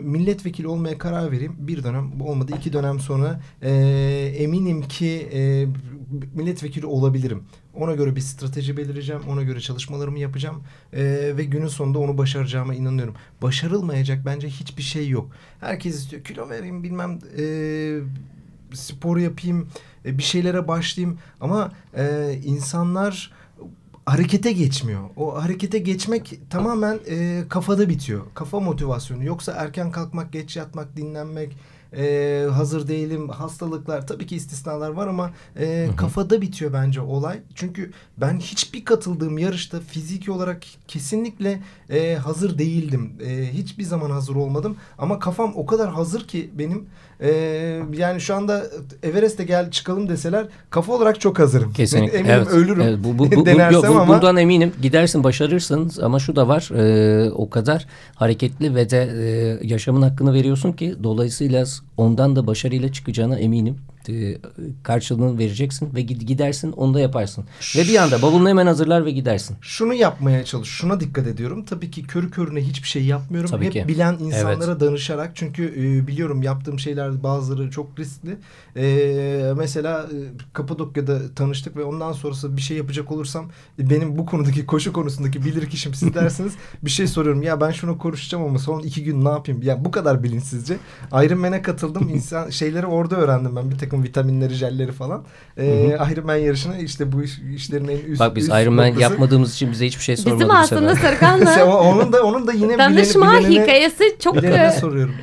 [0.03, 1.55] milletvekili olmaya karar vereyim.
[1.57, 3.71] Bir dönem olmadı iki dönem sonra e,
[4.37, 5.67] eminim ki e,
[6.33, 7.43] milletvekili olabilirim.
[7.73, 9.21] Ona göre bir strateji belirleyeceğim.
[9.29, 10.63] Ona göre çalışmalarımı yapacağım.
[10.93, 11.03] E,
[11.37, 13.15] ve günün sonunda onu başaracağıma inanıyorum.
[13.41, 15.29] Başarılmayacak bence hiçbir şey yok.
[15.59, 17.45] Herkes istiyor kilo vereyim bilmem e,
[18.73, 19.67] spor yapayım
[20.05, 21.19] e, bir şeylere başlayayım.
[21.41, 23.31] Ama e, insanlar
[24.05, 25.01] harekete geçmiyor.
[25.15, 28.21] O harekete geçmek tamamen e, kafada bitiyor.
[28.33, 29.23] Kafa motivasyonu.
[29.23, 31.57] Yoksa erken kalkmak, geç yatmak, dinlenmek,
[31.97, 35.95] e, hazır değilim, hastalıklar tabii ki istisnalar var ama e, hı hı.
[35.95, 37.39] kafada bitiyor bence olay.
[37.55, 43.13] Çünkü ben hiçbir katıldığım yarışta fiziki olarak kesinlikle e, hazır değildim.
[43.25, 46.85] E, hiçbir zaman hazır olmadım ama kafam o kadar hazır ki benim
[47.21, 48.63] ee, yani şu anda
[49.03, 51.73] Everest'e gel çıkalım deseler kafa olarak çok hazırım.
[51.73, 52.17] Kesinlikle.
[52.17, 52.47] Eminim evet.
[52.47, 52.81] ölürüm.
[52.81, 54.15] Evet, bu, bu, bu, denersem yok, ama.
[54.15, 54.73] Bundan eminim.
[54.81, 56.69] Gidersin başarırsın ama şu da var.
[56.75, 61.65] E, o kadar hareketli ve de e, yaşamın hakkını veriyorsun ki dolayısıyla
[61.97, 63.77] ondan da başarıyla çıkacağına eminim.
[64.09, 64.37] E,
[64.83, 67.45] karşılığını vereceksin ve gidersin onu da yaparsın.
[67.75, 69.57] Ve bir anda bavulunu hemen hazırlar ve gidersin.
[69.61, 70.69] Şunu yapmaya çalış.
[70.69, 71.65] Şuna dikkat ediyorum.
[71.65, 73.49] Tabii ki körü körüne hiçbir şey yapmıyorum.
[73.49, 73.85] Tabii Hep ki.
[73.87, 74.79] bilen insanlara evet.
[74.79, 75.31] danışarak.
[75.35, 78.37] Çünkü e, biliyorum yaptığım şeyler bazıları çok riskli.
[78.75, 80.17] E, mesela e,
[80.53, 85.45] Kapadokya'da tanıştık ve ondan sonrası bir şey yapacak olursam e, benim bu konudaki koşu konusundaki
[85.45, 86.53] bilir kişim siz dersiniz.
[86.83, 87.41] bir şey soruyorum.
[87.41, 89.61] Ya ben şunu konuşacağım ama son iki gün ne yapayım?
[89.61, 90.77] Yani bu kadar bilinçsizce.
[91.13, 92.09] Iron Man'e katıldım.
[92.13, 95.23] İnsan şeyleri orada öğrendim ben bir tek takım vitaminleri, jelleri falan.
[95.57, 98.85] Ee, Iron Man yarışına işte bu iş, işlerin en üst Bak biz üst Iron Man
[98.85, 100.39] yapmadığımız için bize hiçbir şey sormadı.
[100.39, 101.65] Bizim aslında Serkan'la.
[101.81, 105.15] onun da onun da yine Danışma bilenine, hikayesi çok bilenine soruyorum.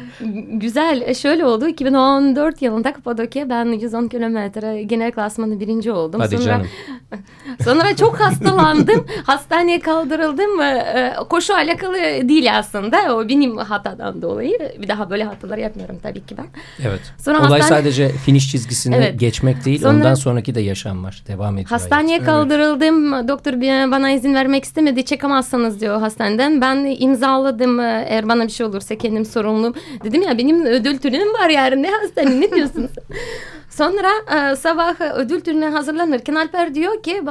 [0.52, 1.02] Güzel.
[1.06, 1.68] E, şöyle oldu.
[1.68, 6.20] 2014 yılında Kapadokya ben 110 kilometre genel klasmanı birinci oldum.
[6.20, 6.66] Hadi sonra, canım.
[7.64, 9.06] sonra çok hastalandım.
[9.24, 10.60] Hastaneye kaldırıldım.
[10.60, 11.96] E, koşu alakalı
[12.28, 13.16] değil aslında.
[13.16, 14.58] O benim hatadan dolayı.
[14.82, 16.46] Bir daha böyle hatalar yapmıyorum tabii ki ben.
[16.88, 17.00] Evet.
[17.18, 17.80] Sonra Olay hastane...
[17.80, 19.20] sadece finish çizgisini evet.
[19.20, 19.80] geçmek değil.
[19.80, 21.22] Sonra, ondan sonraki de yaşam var.
[21.28, 21.70] Devam ediyor.
[21.70, 22.24] Hastaneye hayat.
[22.24, 23.14] kaldırıldım.
[23.14, 23.28] Evet.
[23.28, 23.52] Doktor
[23.90, 25.04] bana izin vermek istemedi.
[25.04, 26.60] Çekemezsiniz diyor hastaneden.
[26.60, 27.80] Ben imzaladım.
[27.80, 29.74] Eğer bana bir şey olursa kendim sorumluyum.
[30.08, 32.90] Dedim ya benim ödül törenim var yarın ne hastane ne diyorsunuz?
[33.78, 37.22] Sonra e, sabah ödül törenine hazırlanırken Alper diyor ki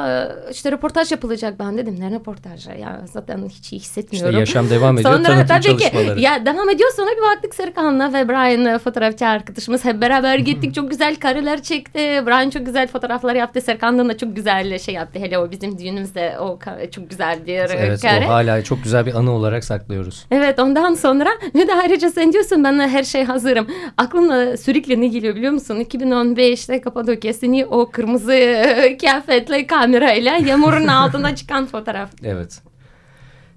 [0.51, 1.59] işte röportaj yapılacak.
[1.59, 4.29] Ben dedim ne röportajı ya zaten hiç iyi hissetmiyorum.
[4.29, 6.15] İşte yaşam devam ediyor sonra, tanıtım tabii çalışmaları.
[6.15, 10.37] Ki, ya devam ediyor sonra bir baktık Serkan'la ve Brian e, fotoğrafçı arkadaşımız hep beraber
[10.37, 10.75] gittik.
[10.75, 11.99] çok güzel kareler çekti.
[11.99, 13.61] Brian çok güzel fotoğraflar yaptı.
[13.61, 15.19] Serkan'dan da çok güzel şey yaptı.
[15.19, 16.59] Hele o bizim düğünümüzde o
[16.91, 18.17] çok güzel bir evet, kare.
[18.17, 20.25] Evet o hala çok güzel bir anı olarak saklıyoruz.
[20.31, 23.67] Evet ondan sonra ve de ayrıca sen diyorsun ben her şey hazırım.
[23.97, 25.75] Aklımda sürekli ne geliyor biliyor musun?
[25.75, 28.63] 2015'te Kapadokya'sını o kırmızı
[28.99, 32.11] kıyafetle kamerayla yağmurun altında çıkan fotoğraf.
[32.23, 32.61] Evet.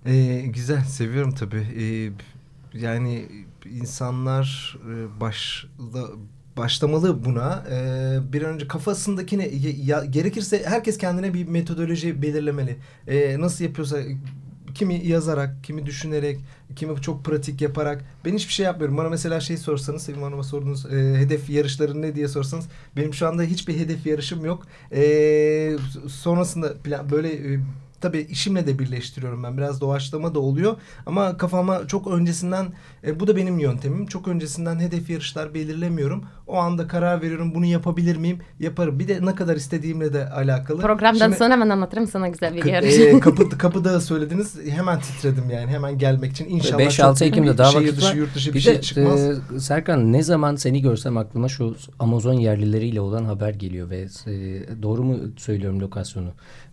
[0.06, 1.66] Ee, güzel seviyorum tabii.
[1.78, 2.10] Ee,
[2.78, 3.24] yani
[3.80, 5.68] insanlar e, başla
[6.56, 7.64] başlamalı buna.
[7.70, 9.48] Ee, bir önce kafasındakine
[9.84, 12.76] ya, gerekirse herkes kendine bir metodoloji belirlemeli.
[13.08, 13.98] Ee, nasıl yapıyorsa
[14.74, 16.40] kimi yazarak, kimi düşünerek,
[16.76, 18.04] kimi çok pratik yaparak.
[18.24, 18.96] Ben hiçbir şey yapmıyorum.
[18.96, 23.28] Bana mesela şey sorsanız, Sevim Hanım'a sorduğunuz e, hedef yarışları ne diye sorsanız benim şu
[23.28, 24.66] anda hiçbir hedef yarışım yok.
[24.92, 25.76] E,
[26.08, 27.60] sonrasında plan, böyle e,
[28.00, 29.56] tabii işimle de birleştiriyorum ben.
[29.56, 30.76] Biraz doğaçlama da oluyor.
[31.06, 32.66] Ama kafama çok öncesinden
[33.06, 34.06] e, bu da benim yöntemim.
[34.06, 36.24] Çok öncesinden hedef yarışlar belirlemiyorum.
[36.50, 38.38] O anda karar veriyorum bunu yapabilir miyim?
[38.60, 38.98] Yaparım.
[38.98, 40.80] Bir de ne kadar istediğimle de alakalı.
[40.80, 42.82] Programdan Şimdi- sonra hemen anlatırım sana güzel bir yer.
[42.82, 44.54] e, kapı, kapıda söylediniz.
[44.68, 45.70] Hemen titredim yani.
[45.70, 46.48] Hemen gelmek için.
[46.48, 48.14] İnşallah 5-6 çok Ekim'de daha şehir vakit dışı, var.
[48.14, 49.20] yurt dışı bir, Bir şey de çıkmaz.
[49.56, 54.32] e, Serkan ne zaman seni görsem aklıma şu Amazon yerlileriyle olan haber geliyor ve e,
[54.82, 56.28] doğru mu söylüyorum lokasyonu?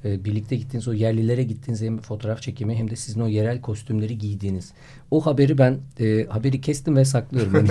[0.06, 4.18] E, birlikte gittiğiniz o yerlilere gittiğiniz hem fotoğraf çekimi hem de sizin o yerel kostümleri
[4.18, 4.72] giydiğiniz.
[5.12, 7.54] O haberi ben e, haberi kestim ve saklıyorum.
[7.56, 7.70] Yani,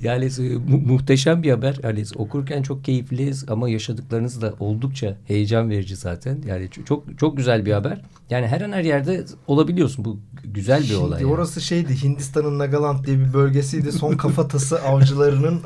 [0.00, 1.80] yani e, mu- muhteşem bir haber.
[1.82, 6.38] Yani okurken çok keyifli ama yaşadıklarınız da oldukça heyecan verici zaten.
[6.46, 8.00] Yani çok çok güzel bir haber.
[8.30, 10.04] Yani her an her yerde olabiliyorsun.
[10.04, 11.18] Bu güzel bir olay.
[11.18, 11.32] Şimdi yani.
[11.32, 13.92] orası şeydi Hindistan'ın Nagaland diye bir bölgesiydi.
[13.92, 15.60] Son kafatası avcılarının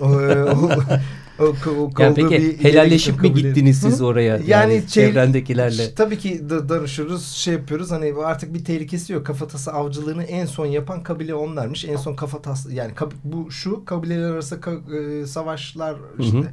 [1.40, 4.24] o, o, Yani peki bir helalleşip mi gittiniz siz oraya?
[4.37, 5.94] Yani, Yani şey- çevrendekilerle.
[5.94, 7.90] Tabii ki da- danışıyoruz, şey yapıyoruz.
[7.90, 9.27] Hani artık bir tehlikesi yok.
[9.27, 11.85] Kafatası avcılığını en son yapan kabile onlarmış.
[11.85, 12.92] En son kafatası yani
[13.24, 16.53] bu şu kabileler arası ka- e, savaşlar işte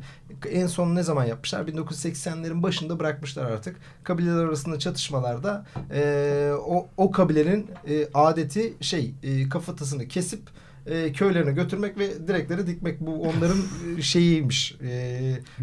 [0.52, 1.68] en son ne zaman yapmışlar?
[1.68, 3.76] 1980'lerin başında bırakmışlar artık.
[4.04, 10.42] Kabileler arasında çatışmalarda e, o o kabilenin e, adeti şey e, kafatasını kesip
[10.86, 13.58] e, köylerine götürmek ve direkleri dikmek bu onların
[14.02, 14.76] şeyiymiş.
[14.82, 14.90] E,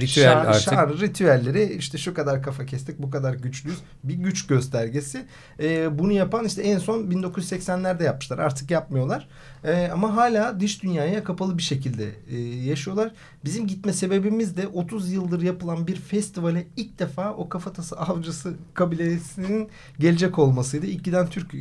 [0.01, 0.73] Ritüel şar- artık.
[0.73, 5.25] şar- ritüelleri işte şu kadar kafa kestik bu kadar güçlüyüz bir güç göstergesi.
[5.63, 9.29] E, bunu yapan işte en son 1980'lerde yapmışlar artık yapmıyorlar.
[9.65, 13.11] E, ama hala dış dünyaya kapalı bir şekilde e, yaşıyorlar.
[13.45, 19.69] Bizim gitme sebebimiz de 30 yıldır yapılan bir festivale ilk defa o kafatası avcısı kabilesinin
[19.99, 20.87] gelecek olmasıydı.
[20.87, 21.53] İlk giden Türk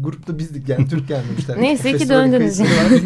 [0.00, 1.60] grupta bizdik yani Türk gelmemişler.
[1.62, 2.58] Neyse ki döndünüz.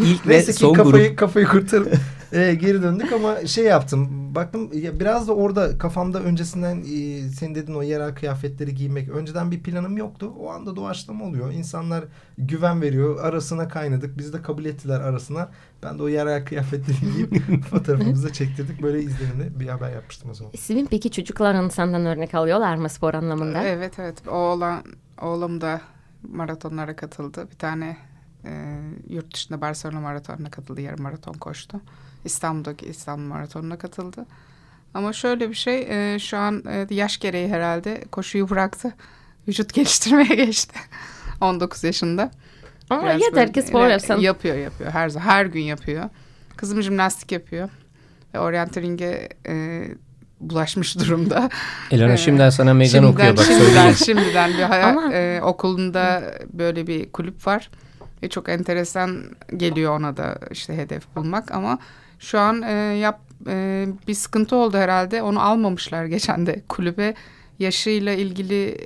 [0.04, 1.18] İlk ve Neyse ki son kafayı, grup.
[1.18, 1.94] kafayı kurtarıp
[2.32, 4.34] e, geri döndük ama şey yaptım.
[4.34, 9.08] Baktım ya biraz da orada kafamda öncesinden e, senin dediğin o yerel kıyafetleri giymek.
[9.08, 10.32] Önceden bir planım yoktu.
[10.40, 11.52] O anda doğaçlama oluyor.
[11.52, 12.04] İnsanlar
[12.38, 13.24] güven veriyor.
[13.24, 14.18] Arasına kaynadık.
[14.18, 15.48] Bizi de kabul ettiler arasına.
[15.82, 18.82] Ben de o yerel kıyafetleri giyip fotoğrafımızı çektirdik.
[18.82, 20.52] Böyle izlenimli bir haber yapmıştım o zaman.
[20.52, 23.62] Sivin peki çocukların senden örnek alıyorlar mı spor anlamında?
[23.64, 24.28] Evet evet.
[24.28, 24.82] Oğlan,
[25.22, 25.80] oğlum da
[26.32, 27.48] maratonlara katıldı.
[27.50, 27.96] Bir tane
[28.46, 30.80] e, yurt dışında Barcelona maratonuna katıldı.
[30.80, 31.80] Yarım maraton koştu.
[32.24, 34.26] İstanbul'daki İstanbul maratonuna katıldı.
[34.94, 38.94] Ama şöyle bir şey e, şu an e, yaş gereği herhalde koşuyu bıraktı.
[39.48, 40.78] Vücut geliştirmeye geçti.
[41.40, 42.30] 19 yaşında.
[42.90, 44.18] Ama Biraz yeter böyle- ki spor Evet, yapsan.
[44.20, 44.90] Yapıyor yapıyor.
[44.90, 46.08] Her her gün yapıyor.
[46.56, 47.68] Kızım jimnastik yapıyor.
[48.34, 49.84] Ve orienteering'e e,
[50.40, 51.50] bulaşmış durumda.
[51.90, 53.96] Elena Ee, şimdiden sana meydan şimdiden, okuyor bak şimdiden, söyleyeyim.
[53.96, 57.70] şimdiden bir hayal, e, okulunda böyle bir kulüp var.
[58.22, 59.24] Ve çok enteresan
[59.56, 61.78] geliyor ona da işte hedef bulmak ama
[62.18, 65.22] şu an e, yap e, bir sıkıntı oldu herhalde.
[65.22, 67.14] Onu almamışlar geçen de kulübe.
[67.58, 68.78] Yaşıyla ilgili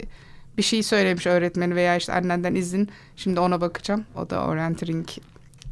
[0.58, 2.88] bir şey söylemiş öğretmeni veya işte annenden izin.
[3.16, 4.04] Şimdi ona bakacağım.
[4.16, 5.08] O da orienteering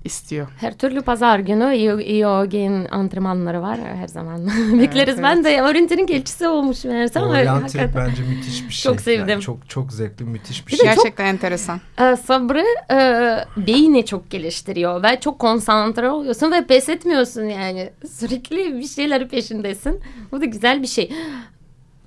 [0.06, 0.46] istiyor.
[0.60, 4.46] Her türlü pazar günü iyi- yoga antrenmanları var her zaman.
[4.80, 5.14] Bekleriz.
[5.14, 5.22] evet.
[5.24, 7.90] Ben de orienteering elçisi olmuş meğerse ama hakikaten.
[7.96, 8.92] bence müthiş bir şey.
[8.92, 9.28] Çok sevdim.
[9.28, 10.86] Yani çok çok zevkli müthiş bir Bir şey.
[10.86, 11.80] çok- Gerçekten enteresan.
[12.00, 12.96] Ee, sabrı e,
[13.66, 17.90] beyni çok geliştiriyor ve çok konsantre oluyorsun ve pes etmiyorsun yani.
[18.10, 20.00] Sürekli bir şeyler peşindesin.
[20.32, 21.12] Bu da güzel bir şey.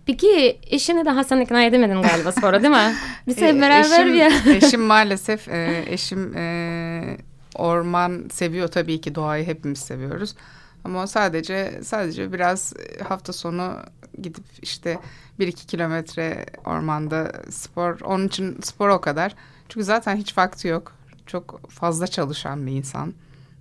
[0.05, 2.93] Peki eşini daha sen ikna edemedin galiba spora değil mi?
[3.27, 4.13] Biz hep E, beraber eşim,
[4.45, 4.55] bir...
[4.55, 7.17] eşim maalesef e, eşim e,
[7.60, 10.36] orman seviyor tabii ki doğayı hepimiz seviyoruz.
[10.84, 13.74] Ama sadece sadece biraz e, hafta sonu
[14.22, 15.00] gidip işte
[15.39, 18.00] bir iki kilometre ormanda spor.
[18.02, 19.36] Onun için spor o kadar.
[19.69, 20.95] Çünkü zaten hiç vakti yok.
[21.26, 23.13] Çok fazla çalışan bir insan.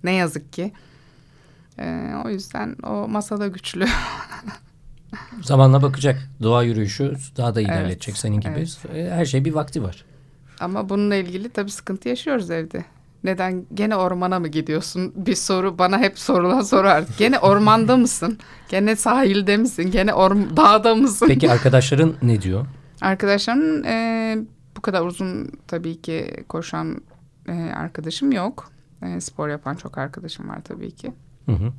[0.03, 0.71] Ne yazık ki.
[1.79, 3.85] E, o yüzden o masada güçlü.
[5.43, 6.29] Zamanla bakacak.
[6.43, 8.53] Doğa yürüyüşü daha da ilerletecek senin gibi.
[8.57, 8.77] evet.
[8.93, 10.05] E, Her şey bir vakti var.
[10.59, 12.85] Ama bununla ilgili tabii sıkıntı yaşıyoruz evde.
[13.23, 15.13] Neden gene ormana mı gidiyorsun?
[15.15, 17.17] Bir soru bana hep sorulan soru artık.
[17.17, 18.39] Gene ormanda mısın?
[18.69, 19.91] Gene sahilde misin?
[19.91, 21.25] Gene orm dağda mısın?
[21.27, 22.65] Peki arkadaşların ne diyor?
[23.01, 24.37] Arkadaşlarım e,
[24.77, 27.01] bu kadar uzun tabii ki koşan
[27.47, 28.71] e, arkadaşım yok.
[29.03, 31.13] E, spor yapan çok arkadaşım var tabii ki.
[31.45, 31.73] Hı hı.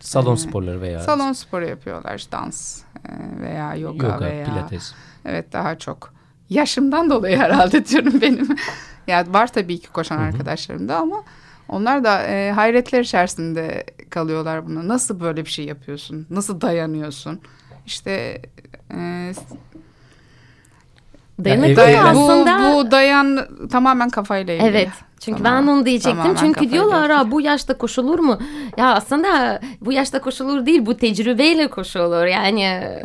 [0.00, 2.24] Salon Ee, sporları veya Salon sporu yapıyorlar.
[2.32, 4.94] Dans e, veya yoga, yoga, veya pilates.
[5.24, 6.14] Evet daha çok.
[6.50, 8.48] Yaşımdan dolayı herhalde diyorum benim.
[9.06, 11.22] Yani var tabii ki koşan arkadaşlarım da ama
[11.68, 14.88] onlar da e, hayretler içerisinde kalıyorlar buna.
[14.88, 16.26] Nasıl böyle bir şey yapıyorsun?
[16.30, 17.40] Nasıl dayanıyorsun?
[17.86, 18.42] İşte
[18.94, 19.32] e,
[21.44, 22.14] Dayanıklı ev- day- Evet.
[22.14, 22.72] bu, aslında...
[22.74, 23.38] bu dayan
[23.70, 24.68] tamamen kafayla ilgili.
[24.68, 24.88] Evet.
[25.20, 25.66] Çünkü Tamam.
[25.66, 26.16] ben onu diyecektim.
[26.22, 28.38] Tamamen Çünkü diyorlar ha bu yaşta koşulur mu?
[28.76, 30.86] Ya aslında bu yaşta koşulur değil.
[30.86, 32.24] Bu tecrübeyle koşulur.
[32.24, 33.02] Yani E,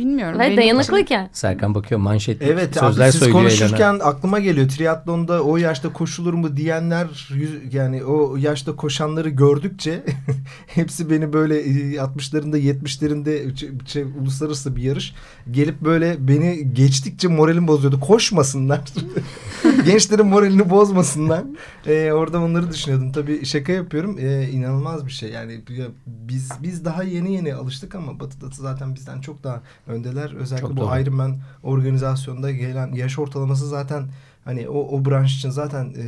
[0.00, 0.38] bilmiyorum.
[0.38, 1.28] Ve dayanıklıyken.
[1.32, 4.04] Serkan bakıyor manşet Evet sözler abi siz konuşurken Elena.
[4.04, 7.28] aklıma geliyor triatlonda o yaşta koşulur mu diyenler
[7.72, 10.02] yani o yaşta koşanları gördükçe
[10.66, 15.14] hepsi beni böyle e, 60'larında 70'lerinde ç- şey, uluslararası bir yarış
[15.50, 18.00] gelip böyle beni geçtikçe moralim bozuyordu.
[18.00, 18.80] Koşmasınlar.
[19.84, 21.42] Gençlerin moralini bozmasınlar.
[21.86, 23.12] Ee, orada onları düşünüyordum.
[23.12, 24.16] Tabii şaka yapıyorum.
[24.20, 25.30] Ee, inanılmaz bir şey.
[25.30, 30.32] Yani ya biz biz daha yeni yeni alıştık ama Batı'da zaten bizden çok daha öndeler.
[30.34, 31.00] Özellikle Çok bu doğru.
[31.00, 34.08] Ironman organizasyonda gelen yaş ortalaması zaten
[34.44, 36.02] hani o, o branş için zaten e,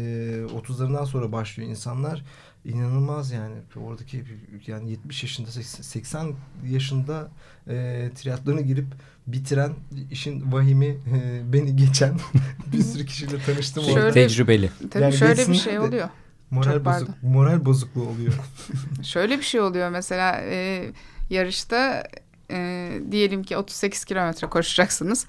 [0.61, 2.24] 30'larından sonra başlıyor insanlar.
[2.64, 3.55] İnanılmaz yani.
[3.87, 4.24] Oradaki
[4.66, 6.33] yani 70 yaşında 80
[6.70, 7.28] yaşında
[7.68, 8.87] e, triatlona girip
[9.26, 9.72] bitiren
[10.11, 12.14] işin vahimi e, beni geçen
[12.72, 14.12] bir sürü kişiyle tanıştım Şöyle- orada.
[14.12, 14.70] Tecrübeli.
[14.91, 16.09] Tabii Yani şöyle bir şey de- oluyor.
[16.51, 17.14] Moral Çok bozuk, pardon.
[17.22, 18.33] moral bozukluğu oluyor.
[19.03, 20.85] Şöyle bir şey oluyor mesela e,
[21.30, 22.05] yarışta
[22.53, 25.26] e, diyelim ki 38 kilometre koşacaksınız.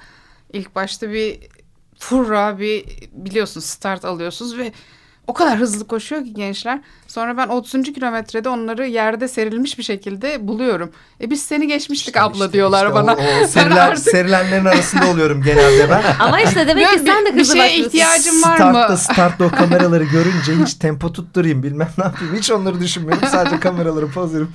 [0.53, 1.39] İlk başta bir
[1.99, 4.71] furra bir biliyorsunuz start alıyorsunuz ve
[5.27, 6.79] o kadar hızlı koşuyor ki gençler.
[7.07, 7.71] Sonra ben 30.
[7.83, 10.91] kilometrede onları yerde serilmiş bir şekilde buluyorum.
[11.21, 13.13] E biz seni geçmiştik abla İşte- diyorlar işte bana.
[13.13, 16.03] O, o serilen, artık- serilenlerin arasında oluyorum genelde ben.
[16.19, 17.87] Ama işte demek ki Bir- sen de bir hızlı şeye başlıyorsun.
[17.89, 18.97] ihtiyacın var startta, mı?
[18.97, 22.35] Startta o kameraları görünce hiç tempo tutturayım bilmem ne yapayım.
[22.35, 23.27] Hiç onları düşünmüyorum.
[23.31, 24.47] Sadece kameraları poz verip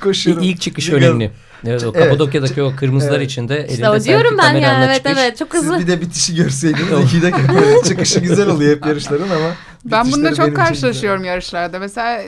[0.00, 0.42] koşuyorum.
[0.42, 1.30] İlk çıkış Bir önemli.
[1.66, 2.04] Evet, o Evet.
[2.04, 3.30] Kapadokya'daki o kırmızılar Evet.
[3.30, 5.12] içinde İşte elinde o diyorum ben ya evet çıkış.
[5.18, 5.78] evet çok Siz hızlı.
[5.78, 9.50] bir de bitişi görseydiniz iki dakika çıkışı güzel oluyor hep yarışların ama
[9.84, 11.78] Ben bununla çok karşılaşıyorum yarışlarda.
[11.78, 12.22] Mesela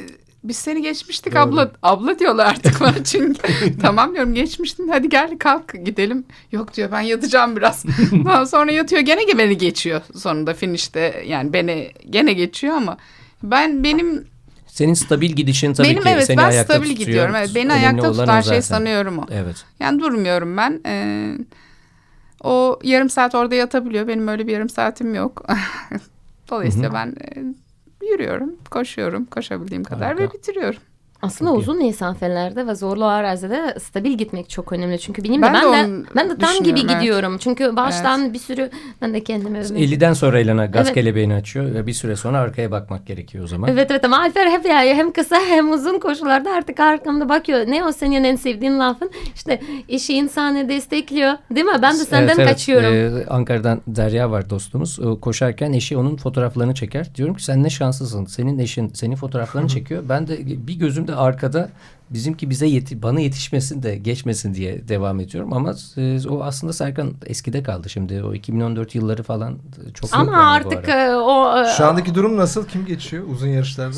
[0.45, 1.41] biz seni geçmiştik Doğru.
[1.41, 1.71] abla.
[1.83, 3.41] Abla diyorlar artık bana çünkü.
[3.83, 6.25] tamam diyorum geçmiştin hadi gel kalk gidelim.
[6.53, 7.85] Yok diyor ben yatacağım biraz.
[8.25, 12.97] Daha sonra yatıyor gene beni geçiyor sonunda finişte yani beni gene geçiyor ama
[13.43, 14.33] ben benim
[14.67, 17.07] Senin stabil gidişin tabii benim ki evet seni ben ayakta stabil tutuyor.
[17.07, 17.35] gidiyorum.
[17.35, 18.61] Evet, beni Önemli ayakta tutan o şey zaten.
[18.61, 19.27] sanıyorum o.
[19.31, 19.57] Evet.
[19.81, 20.81] Yani durmuyorum ben.
[20.87, 21.39] Ee,
[22.45, 24.09] o yarım saat orada yatabiliyor.
[24.09, 25.47] Benim öyle bir yarım saatim yok.
[26.51, 26.95] Dolayısıyla Hı hı.
[26.95, 27.55] ben e,
[28.07, 30.23] yürüyorum, koşuyorum, koşabildiğim kadar Harika.
[30.25, 30.81] ve bitiriyorum.
[31.23, 31.63] Aslında Çok iyi.
[31.63, 35.01] uzun mesafelerde ve zorlu arazide stabil gitmek çok önemli.
[35.01, 36.91] Çünkü benim Ben de ben de ben de tam gibi evet.
[36.91, 37.39] gidiyorum.
[37.39, 38.71] Çünkü baştan bir sürü
[39.03, 40.95] ben de kendimi övmek 50'den sonra Elena gaz Evet.
[40.95, 43.71] kelebeğini açıyor ve bir süre sonra arkaya bakmak gerekiyor o zaman.
[43.71, 47.59] Evet evet ama Alper hep yani hem kısa hem uzun koşularda artık arkamda bakıyor.
[47.67, 49.11] Ne o senin en sevdiğin lafın?
[49.35, 51.33] İşte işi insanı destekliyor.
[51.55, 51.79] Değil mi?
[51.83, 52.49] Ben de senden Evet, evet.
[52.49, 52.95] kaçıyorum.
[52.95, 55.01] Ee, Ankara'dan Derya var dostumuz.
[55.01, 57.15] O koşarken eşi onun fotoğraflarını çeker.
[57.15, 58.25] Diyorum ki sen ne şanslısın.
[58.25, 60.03] Senin eşin senin fotoğraflarını çekiyor.
[60.09, 61.71] Ben de bir gözümde arkada
[62.11, 65.53] bizimki bize yeti, bana yetişmesin de geçmesin diye devam ediyorum.
[65.53, 68.23] Ama e, o aslında Serkan eskide kaldı şimdi.
[68.23, 69.59] O 2014 yılları falan
[69.95, 72.67] çok ama yani artık e, o e, Şu andaki durum nasıl?
[72.67, 73.97] Kim geçiyor uzun yarışlarda?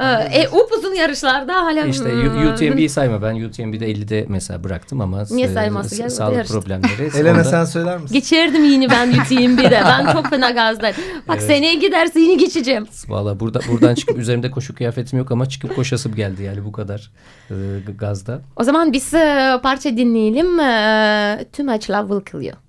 [0.00, 3.22] E, e, upuzun yarışlarda hala İşte Hmm, UTMB'yi sayma.
[3.22, 5.96] Ben UTMB'de 50'de mesela bıraktım ama Niye sayması?
[5.96, 6.50] Gel sağlık yarış.
[6.50, 7.10] problemleri.
[7.18, 8.14] Elena sen söyler misin?
[8.14, 9.70] Geçerdim yine ben UTMB'de.
[9.84, 10.96] ben çok fena gazdayım.
[11.28, 11.46] Bak Evet.
[11.48, 12.86] seneye giderse yine geçeceğim.
[13.08, 17.10] Valla burada buradan çıkıp üzerimde koşu kıyafetim yok ama çıkıp koşasım geldi yani bu kadar
[17.50, 17.54] e,
[17.98, 18.40] gazda.
[18.56, 20.60] O zaman biz e, parça dinleyelim.
[20.60, 22.67] E, Too Much Love Will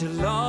[0.00, 0.39] to long.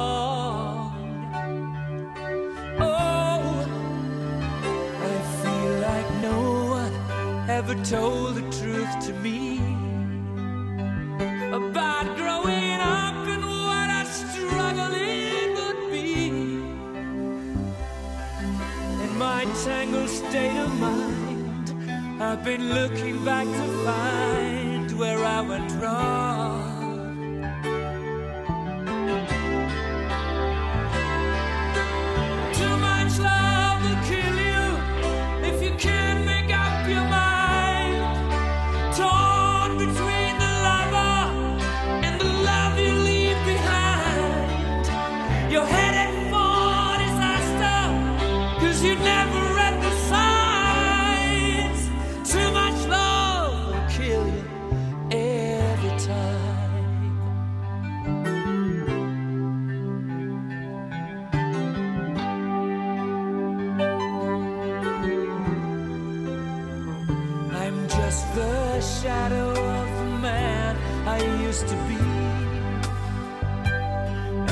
[68.81, 70.75] Shadow of the man
[71.07, 71.97] I used to be.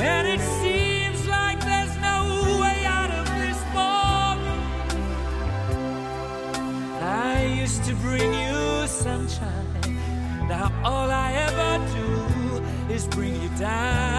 [0.02, 4.70] And it seems like there's no way out of this ballroom.
[7.02, 9.66] I used to bring you sunshine.
[10.48, 14.09] Now all I ever do is bring you down.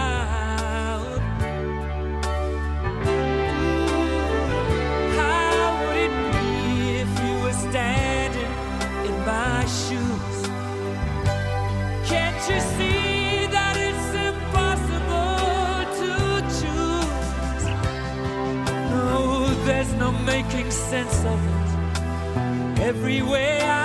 [22.82, 23.81] Everywhere I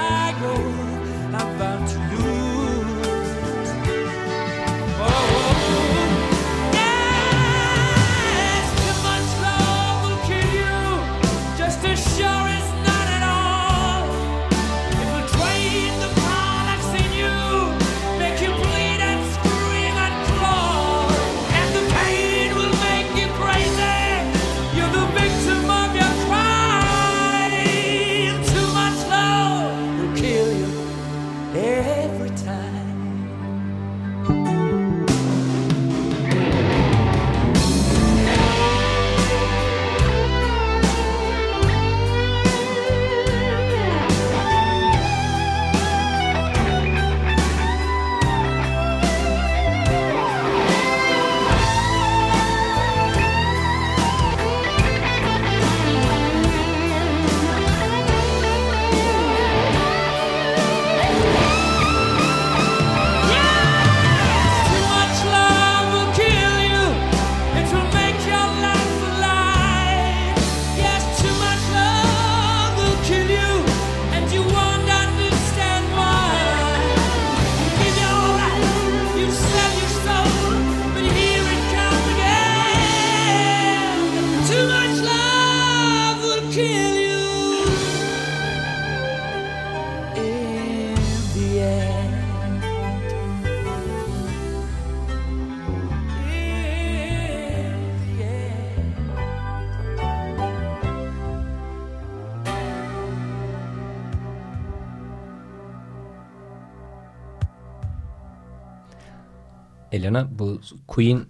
[110.08, 111.22] Elena bu Queen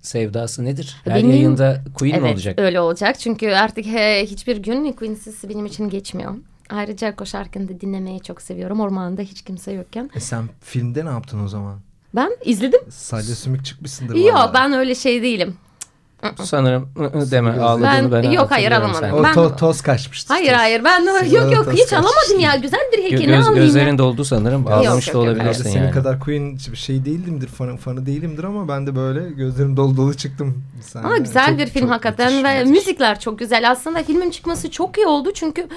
[0.00, 0.96] sevdası nedir?
[1.04, 2.58] Her Benim- yayında Queen mi evet olacak?
[2.58, 6.34] öyle olacak çünkü artık he, hiçbir gün Queen'siz benim için geçmiyor.
[6.70, 8.80] Ayrıca koşarken de dinlemeyi çok seviyorum.
[8.80, 10.10] Ormanda hiç kimse yokken.
[10.14, 11.80] E sen filmde ne yaptın o zaman?
[12.14, 12.80] Ben izledim.
[12.90, 14.14] Sadece sümük çıkmışsındır.
[14.14, 15.56] Yok ben öyle şey değilim.
[16.44, 19.12] Sanırım ı, ı deme Ben- ağladığını ben, yok, hayır, alamadım.
[19.12, 20.32] O Ben- to- toz kaçmıştı.
[20.34, 20.58] Hayır toz.
[20.58, 22.42] hayır ben yok Sigara yok hiç alamadım kaçmıştı.
[22.42, 22.54] ya.
[22.56, 24.62] Güzel bir ne göz- alayım gözlerin doldu sanırım.
[24.62, 25.90] Yok, Ağlamış yok, da yok, Ben olabilirsin senin yani.
[25.94, 30.62] kadar Queen şey değilimdir, fanı, fanı değilimdir ama ben de böyle gözlerim dolu dolu çıktım.
[30.80, 33.70] Sen Ama güzel çok- bir film çok hakikaten müthiş, ve müthiş, müzikler çok güzel.
[33.70, 35.68] Aslında filmin çıkması çok iyi oldu çünkü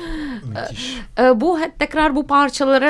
[0.45, 0.97] müthiş.
[1.19, 2.85] e, bu tekrar bu parçaları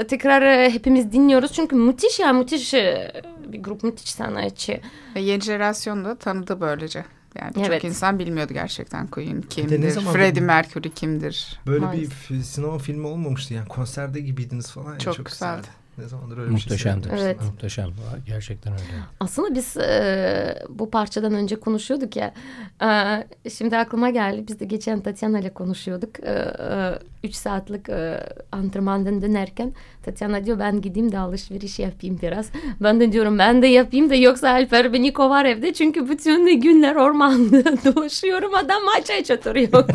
[0.00, 1.52] e, tekrar e, hepimiz dinliyoruz.
[1.52, 3.12] Çünkü müthiş ya müthiş e,
[3.48, 4.80] bir grup müthiş sanatçı.
[5.16, 6.97] Ve yeni jenerasyon da tanıdı böylece.
[7.40, 7.80] Yani Evet.
[7.80, 11.60] çok insan bilmiyordu gerçekten Queen kimdir, Freddie Mercury kimdir.
[11.66, 12.30] Böyle Maalesef.
[12.30, 14.92] bir sinema filmi olmamıştı yani konserde gibiydiniz falan.
[14.92, 15.66] ya, Çok çok güzeldi.
[15.98, 17.04] Ne zamandır öyle Muhteşemdi.
[17.10, 17.42] bir şey Evet.
[17.42, 17.88] Muhteşem.
[18.26, 18.82] Gerçekten öyle.
[19.20, 22.34] Aslında biz e, bu parçadan önce konuşuyorduk ya.
[22.82, 24.44] E, şimdi aklıma geldi.
[24.48, 26.20] Biz de geçen Tatyana ile konuşuyorduk.
[26.20, 28.20] E, e, üç saatlik e,
[28.52, 29.72] antrenmandan dönerken
[30.04, 32.50] Tatyana diyor ben gideyim de alışveriş yapayım biraz.
[32.80, 35.72] Ben de diyorum ben de yapayım da yoksa Alper beni kovar evde.
[35.72, 38.54] Çünkü bütün günler ormanda dolaşıyorum.
[38.54, 39.68] Adam maç aç oturuyor.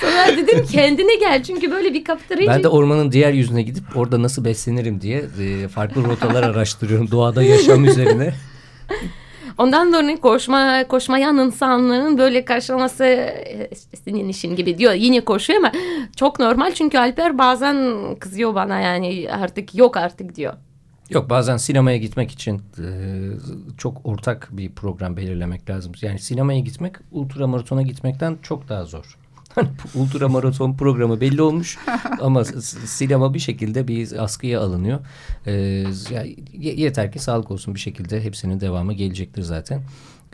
[0.00, 1.42] Sonra dedim kendine gel.
[1.42, 2.48] Çünkü böyle bir kaptırıcı.
[2.48, 7.42] Ben de ormanın diğer yüzüne gidip orada nasıl beslenirim diye e, farklı rotalar araştırıyorum doğada
[7.42, 8.34] yaşam üzerine.
[9.58, 14.92] Ondan sonra koşma koşmayan insanların böyle karşılaması e, işte senin işin gibi diyor.
[14.92, 15.72] Yine koşuyor ama
[16.16, 20.54] çok normal çünkü Alper bazen kızıyor bana yani artık yok artık diyor.
[21.10, 22.86] Yok bazen sinemaya gitmek için e,
[23.78, 25.92] çok ortak bir program belirlemek lazım.
[26.02, 29.18] Yani sinemaya gitmek ultramaratona gitmekten çok daha zor.
[29.56, 31.78] Hani bu ultramaraton programı belli olmuş
[32.20, 35.00] ama sinema bir şekilde bir askıya alınıyor.
[35.46, 35.52] E,
[36.52, 39.82] ye- yeter ki sağlık olsun bir şekilde hepsinin devamı gelecektir zaten.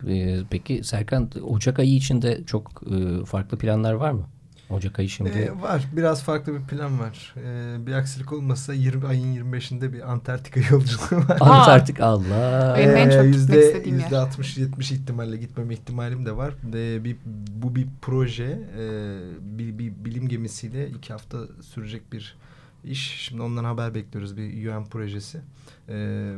[0.08, 4.26] E, peki Serkan Ocak ayı içinde çok e, farklı planlar var mı?
[4.72, 5.30] Ocak ayı şimdi.
[5.30, 5.84] Ee, var.
[5.96, 7.34] Biraz farklı bir plan var.
[7.36, 11.36] Ee, bir aksilik olmasa 20 ayın 25'inde bir Antarktika yolculuğu var.
[11.40, 12.74] Antarktik Allah.
[12.78, 14.04] Benim en çok gitmek yüzde, istediğim yer.
[14.04, 16.54] yüzde 60-70 ihtimalle gitmeme ihtimalim de var.
[16.64, 17.16] Ve bir,
[17.54, 18.60] bu bir proje.
[18.78, 22.36] Ee, bir, bir bilim gemisiyle iki hafta sürecek bir
[22.84, 23.10] iş.
[23.28, 24.36] Şimdi ondan haber bekliyoruz.
[24.36, 25.40] Bir UN projesi.
[25.88, 26.32] Ee,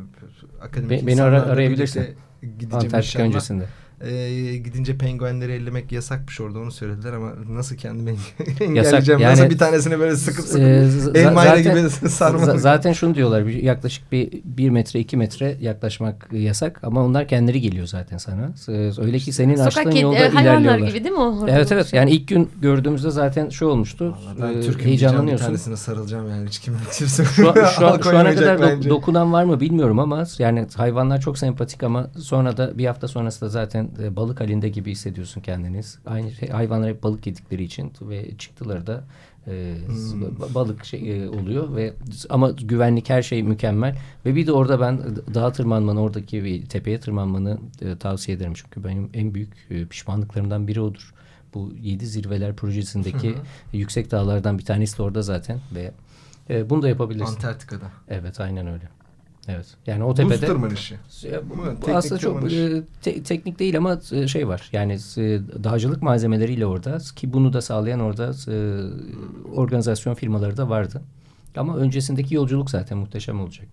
[0.62, 2.06] akademik Be- beni ara- arayabilirsin.
[2.72, 3.26] Antarktika inşallah.
[3.26, 3.66] öncesinde.
[4.00, 8.10] Ee, gidince penguenleri ellemek yasakmış orada onu söylediler ama nasıl kendimi
[8.48, 9.20] Yasak, engelleyeceğim?
[9.20, 12.58] yani- nasıl bir tanesini böyle sıkıp sıkıp z- elmayla zaten- gibi sarmalı.
[12.58, 17.60] Zaten şunu diyorlar bir- yaklaşık bir, bir metre iki metre yaklaşmak yasak ama onlar kendileri
[17.60, 18.50] geliyor zaten sana.
[18.98, 20.88] Öyle ki senin açtığın Sokak kedi, yolda e, hayvanlar ilerliyorlar.
[20.88, 21.46] gibi değil mi o?
[21.48, 24.04] Evet evet yani ilk gün gördüğümüzde zaten şu olmuştu.
[24.04, 25.46] Vallahi ben Ee, Türk'üm diyeceğim bir heyecanlanıyorsun.
[25.46, 28.88] tanesine sarılacağım yani hiç kim kimse Şu, an- şu, an- şu ana kadar do- bence.
[28.90, 33.50] dokunan var mı bilmiyorum ama yani hayvanlar çok sempatik ama sonra da bir hafta sonrasında
[33.50, 35.98] zaten e, balık halinde gibi hissediyorsun kendiniz.
[36.06, 39.04] Aynı şey, hayvanlar hep balık yedikleri için ve çıktılar da
[39.46, 40.22] e, Hmm.
[40.22, 41.94] ba- balık şey e, oluyor ve
[42.30, 45.00] ama güvenlik her şey mükemmel ve bir de orada ben
[45.34, 50.68] dağa tırmanmanı oradaki bir tepeye tırmanmanı e, tavsiye ederim çünkü benim en büyük e, pişmanlıklarımdan
[50.68, 51.14] biri odur.
[51.54, 53.34] Bu yedi zirveler projesindeki
[53.72, 55.92] yüksek dağlardan bir tanesi de orada zaten ve
[56.50, 57.34] e, bunu da yapabilirsin.
[57.34, 57.90] Antarktika'da.
[58.08, 58.88] Evet aynen öyle.
[59.48, 59.66] Evet.
[59.86, 60.94] Yani o Buz tepede tırmanışı.
[61.22, 64.68] Ya bu- Teknik aslında çok e, te- teknik değil ama e, şey var.
[64.72, 68.56] Yani e, dağcılık malzemeleriyle orada ki bunu da sağlayan orada e,
[69.54, 71.02] organizasyon firmaları da vardı.
[71.56, 73.66] Ama öncesindeki yolculuk zaten muhteşem olacak.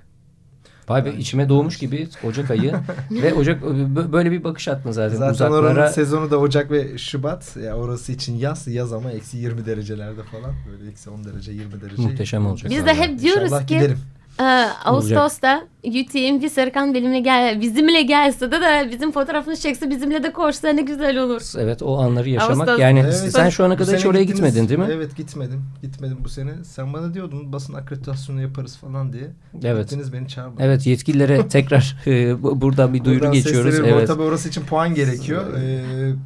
[0.89, 2.73] Vay be içime doğmuş gibi Ocak ayı
[3.11, 5.61] ve Ocak bö- böyle bir bakış attın zaten, Zaten uzaklara.
[5.61, 7.57] oranın sezonu da Ocak ve Şubat.
[7.63, 10.51] Ya orası için yaz, yaz ama eksi 20 derecelerde falan.
[10.71, 12.01] Böyle eksi 10 derece, 20 derece.
[12.01, 12.71] Muhteşem olacak.
[12.71, 13.97] Biz de hep diyoruz İnşallah ki giderim.
[14.41, 20.23] E, Ağustos'ta UTM bir Serkan benimle gel, bizimle gelse de de bizim fotoğrafını çekse bizimle
[20.23, 21.41] de koşsa ne güzel olur.
[21.59, 22.67] Evet o anları yaşamak.
[22.69, 23.13] Ağustos- Yani Evet.
[23.15, 24.41] sen şu ana kadar hiç oraya gittiniz.
[24.53, 24.87] gitmedin değil mi?
[24.91, 25.63] Evet gitmedim.
[25.81, 26.51] Gitmedim bu sene.
[26.63, 29.27] Sen bana diyordun basın akreditasyonu yaparız falan diye.
[29.63, 29.83] Evet.
[29.83, 30.61] Gittiniz beni çağırmadınız.
[30.65, 33.79] Evet yetkililere tekrar e, bu- buradan bir duyuru Buradan geçiyoruz.
[33.79, 34.07] Evet.
[34.07, 35.57] Tabii orası için puan gerekiyor.
[35.57, 35.81] Ee,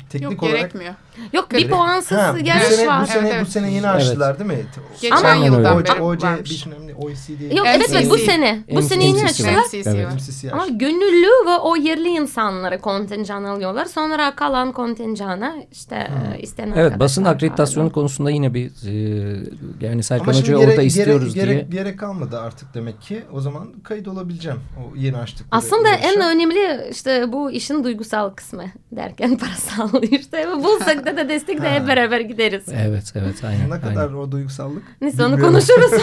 [0.09, 0.93] teknik Yok olarak gerekmiyor.
[1.33, 3.01] Yok bir Gerek- puansız Ha, bu yarış sene, var.
[3.01, 4.65] Bu sene, Evet, bu sene yeni açtılar değil mi?
[5.01, 6.65] Geçen Ama- yıldan beri OC, varmış.
[6.67, 7.55] bir önemli OECD.
[7.57, 8.63] Yok Evet, evet, bu sene.
[8.69, 9.51] Bu MCC sene yeni açtılar.
[9.53, 10.53] MCC Evet.
[10.53, 13.85] Ama gönüllü ve o yerli insanlara kontenjan alıyorlar.
[13.85, 19.45] Sonra kalan kontenjana işte e, istenen Evet basın akreditasyonu konusunda yine bir e,
[19.81, 21.81] yani Serkan Hoca orada yere- istiyoruz yere, diye.
[21.81, 23.23] yere kalmadı artık demek ki.
[23.33, 24.59] O zaman kayıt olabileceğim.
[24.77, 25.47] O yeni açtık.
[25.51, 31.61] Aslında en önemli işte bu işin duygusal kısmı derken parasal işte bulsak da da destek
[31.61, 32.63] de hep beraber gideriz.
[32.85, 33.69] Evet evet aynen.
[33.69, 34.13] Ne kadar aynen.
[34.17, 34.83] o duygusallık?
[35.01, 35.91] Neyse onu konuşuruz.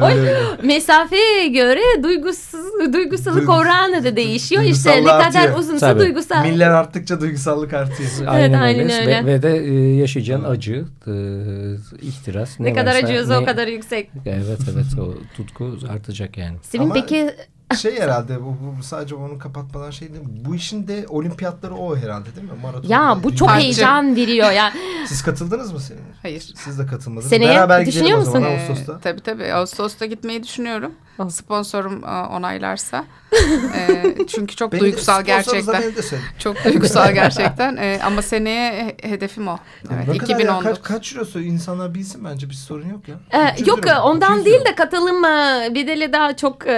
[0.00, 0.36] Öyle öyle.
[0.62, 4.62] Mesafeye göre duygusuz, duygusallık Duygus- oranı da değişiyor.
[4.62, 5.58] İşte ne kadar artıyor.
[5.58, 6.00] uzunsa Tabii.
[6.00, 6.42] duygusal.
[6.46, 8.10] Miller arttıkça duygusallık artıyor.
[8.26, 9.00] Aynen, aynen öyle.
[9.00, 9.26] öyle.
[9.26, 11.12] Ve, ve de e, yaşayacağın acı, e,
[12.06, 12.60] ihtiras.
[12.60, 14.10] Ne, kadar varsa, acıyorsa ne- o kadar yüksek.
[14.26, 16.56] Evet evet o tutku artacak yani.
[16.62, 17.30] Sevim Ama- peki
[17.74, 20.24] Şey herhalde bu, bu sadece onu kapatmadan şey değil.
[20.26, 22.52] Bu işin de olimpiyatları o herhalde değil mi?
[22.62, 22.88] Maraton.
[22.88, 23.62] ya bu çok Harcı.
[23.62, 24.72] heyecan veriyor ya.
[25.06, 26.02] Siz katıldınız mı senin?
[26.22, 26.52] Hayır.
[26.56, 27.30] Siz de katılmadınız.
[27.30, 28.66] Seneye Beraber düşünüyor gidelim o zaman musun?
[28.70, 28.92] Ağustos'ta.
[28.92, 29.52] Ee, tabii tabii.
[29.52, 30.92] Ağustos'ta gitmeyi düşünüyorum.
[31.18, 31.28] Oh.
[31.28, 33.04] Sponsorum e, onaylarsa.
[33.76, 35.82] Ee, çünkü çok Beni de duygusal gerçekten.
[36.38, 37.76] Çok duygusal gerçekten.
[37.76, 39.58] Ee, ama seneye he- hedefim o.
[39.94, 40.36] Evet, ne kadar ya?
[40.36, 40.64] 2019.
[40.64, 43.14] Kaç, kaç eurosu insanlar bilsin bence bir sorun yok ya.
[43.32, 46.72] Ee, 300 yok lira ondan 200 değil de katılım e, bedeli daha çok e,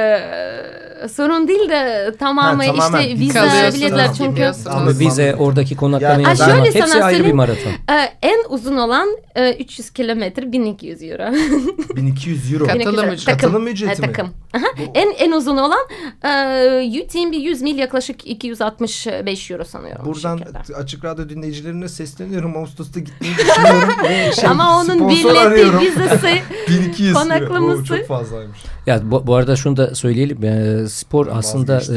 [1.09, 4.31] sorun değil de tamamı Ha, tamamen işte vize kalıyorsunuz, biletler çünkü.
[4.31, 4.67] gidiyorsunuz.
[4.77, 7.37] Ama vize oradaki konaklama Yani- şöyle hepsi sana ayrı bir söyleyeyim.
[7.37, 7.71] maraton.
[7.91, 11.33] Ee, en uzun olan e, 300 kilometre 1200 euro.
[11.97, 12.67] 1200 euro.
[12.67, 13.25] Katılım 1200 ücreti.
[13.41, 14.07] Katılım ücreti mi?
[14.07, 14.29] takım.
[14.57, 14.67] Aha.
[14.95, 15.87] En en uzun olan
[16.25, 20.05] e, UTMB 100 mil yaklaşık 265 euro sanıyorum.
[20.07, 20.77] bu Buradan şekilde.
[20.77, 22.57] açık radyo dinleyicilerine sesleniyorum.
[22.57, 23.89] Ağustos'ta gitmeyi düşünüyorum.
[24.05, 27.23] Ve şey, Ama onun sponsor vizesi 1200 lira.
[27.23, 27.83] konaklaması.
[27.83, 28.59] Oo, çok fazlaymış.
[28.87, 30.45] Ya bu, bu arada şunu da söyleyelim.
[30.45, 31.97] e, spor aslında e,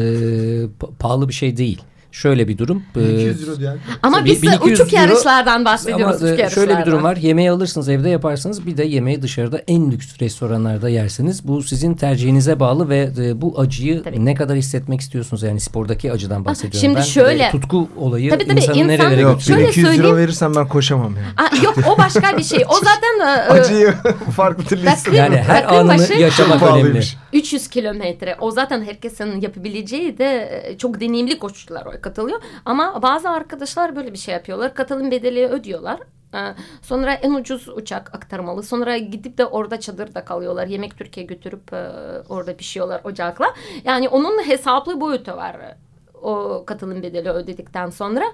[0.79, 1.81] pa- pahalı bir şey değil.
[2.11, 2.83] Şöyle bir durum.
[2.95, 3.77] e, 1200 euro.
[4.03, 6.05] Ama biz de 1200 uçuk euro- yarışlardan bahsediyoruz.
[6.05, 6.49] Ama uçuk yarışlardan.
[6.73, 7.15] şöyle bir durum var.
[7.17, 8.65] Yemeği alırsınız evde yaparsınız.
[8.65, 11.47] Bir de yemeği dışarıda en lüks restoranlarda yersiniz.
[11.47, 14.25] Bu sizin tercihinize bağlı ve bu acıyı Tabii.
[14.25, 15.43] ne kadar hissetmek istiyorsunuz?
[15.43, 16.79] Yani spordaki acıdan bahsediyorum.
[16.79, 17.01] şimdi ben.
[17.01, 19.57] şöyle- tutku olayı Tabii, tabii, insanı insan- nerelere Yok götürüyor?
[19.59, 20.17] Şöyle 1200 euro söyleyeyim.
[20.17, 21.49] verirsen ben koşamam yani.
[21.49, 22.63] Aa, yok o başka bir şey.
[22.69, 23.93] O zaten Acıyı
[24.35, 24.85] farklı türlü.
[25.13, 26.65] Yani her anını başı- yaşamak önemli.
[26.71, 27.17] pahalıymış.
[27.33, 28.35] 300 kilometre.
[28.39, 32.41] O zaten herkesin yapabileceği de çok deneyimli koşucular o katılıyor.
[32.65, 34.73] Ama bazı arkadaşlar böyle bir şey yapıyorlar.
[34.73, 35.99] Katılım bedeli ödüyorlar.
[36.35, 36.37] Ee,
[36.81, 38.63] Sonra en ucuz uçak aktarmalı.
[38.63, 40.67] Sonra gidip de orada çadırda kalıyorlar.
[40.67, 41.91] Yemek Türkiye götürüp e,
[42.29, 43.53] orada pişiyorlar ocakla.
[43.83, 45.77] Yani onun hesaplı boyutu var.
[46.21, 48.25] O katılım bedeli ödedikten sonra.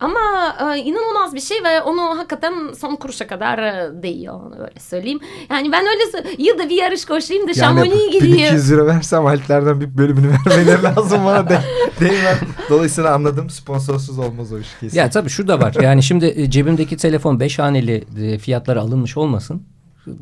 [0.00, 0.20] Ama
[0.60, 5.20] e, inanılmaz bir şey ve onu hakikaten son kuruşa kadar e, değiyor onu öyle söyleyeyim.
[5.50, 8.36] Yani ben öyle yılda bir yarış koşayım da Chamonix'e gideyim.
[8.36, 11.60] 1200 lira versem Alplerden bir bölümünü vermeleri lazım bana de,
[12.00, 12.38] değmez.
[12.70, 14.98] Dolayısıyla anladım sponsorsuz olmaz o iş kesin.
[14.98, 15.74] Ya tabii şu da var.
[15.82, 19.62] Yani şimdi e, cebimdeki telefon 5 haneli e, fiyatlara alınmış olmasın.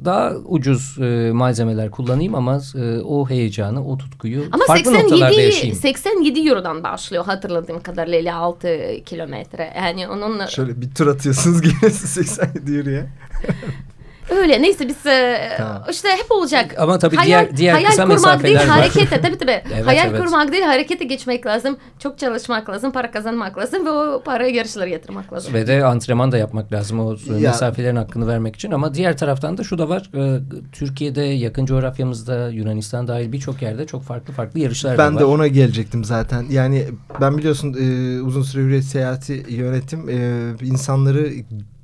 [0.04, 5.42] Daha ucuz e, malzemeler kullanayım ama e, o heyecanı, o tutkuyu Ama farklı noktalarda 87,
[5.42, 5.76] yaşayayım.
[5.76, 9.72] 87 Euro'dan başlıyor hatırladığım kadarıyla 56 kilometre.
[9.76, 13.06] Yani onun Şöyle bir tur atıyorsunuz geliyorsunuz 87 yürüye.
[14.30, 15.82] öyle neyse biz e, Tamam.
[15.90, 16.74] işte hep olacak.
[16.78, 18.66] Ama tabii hayal, diğer diğer hayal kısa kurmak değil var.
[18.66, 19.62] harekete tabii tabii.
[19.74, 20.20] Evet, hayal evet.
[20.20, 21.76] kurmak değil harekete geçmek lazım.
[21.98, 25.54] Çok çalışmak lazım, para kazanmak lazım ve o parayı yarışlara yatırmak lazım.
[25.54, 28.70] Ve de antrenman da yapmak lazım o Ya- mesafelerin hakkını vermek için.
[28.70, 30.10] Ama diğer taraftan da şu da var.
[30.14, 30.40] e,
[30.72, 35.20] Türkiye'de yakın coğrafyamızda Yunanistan dahil birçok yerde çok farklı farklı yarışlar Ben var.
[35.20, 36.46] de ona gelecektim zaten.
[36.50, 36.84] Yani
[37.20, 40.08] ben biliyorsun e, uzun süre hürriyet seyahati yönetim.
[40.08, 41.30] E, insanları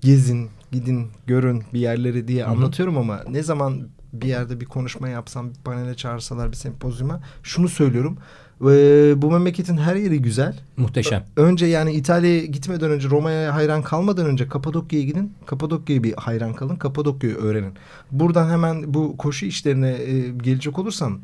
[0.05, 2.51] gezin, gidin, görün bir yerleri diye Hı hı.
[2.51, 7.69] anlatıyorum ama ne zaman bir yerde bir konuşma yapsam, bir panele çağırsalar bir sempozyuma şunu
[7.69, 8.19] söylüyorum.
[8.61, 8.67] E,
[9.23, 10.61] bu memleketin her yeri güzel.
[10.77, 11.25] Muhteşem.
[11.37, 15.33] Önce yani İtalya'ya gitmeden önce Roma'ya hayran kalmadan önce Kapadokya'ya gidin.
[15.47, 16.77] Kapadokya'ya bir hayran kalın.
[16.77, 17.73] Kapadokya'yı öğrenin.
[18.11, 21.21] Buradan hemen bu koşu işlerine e, gelecek olursam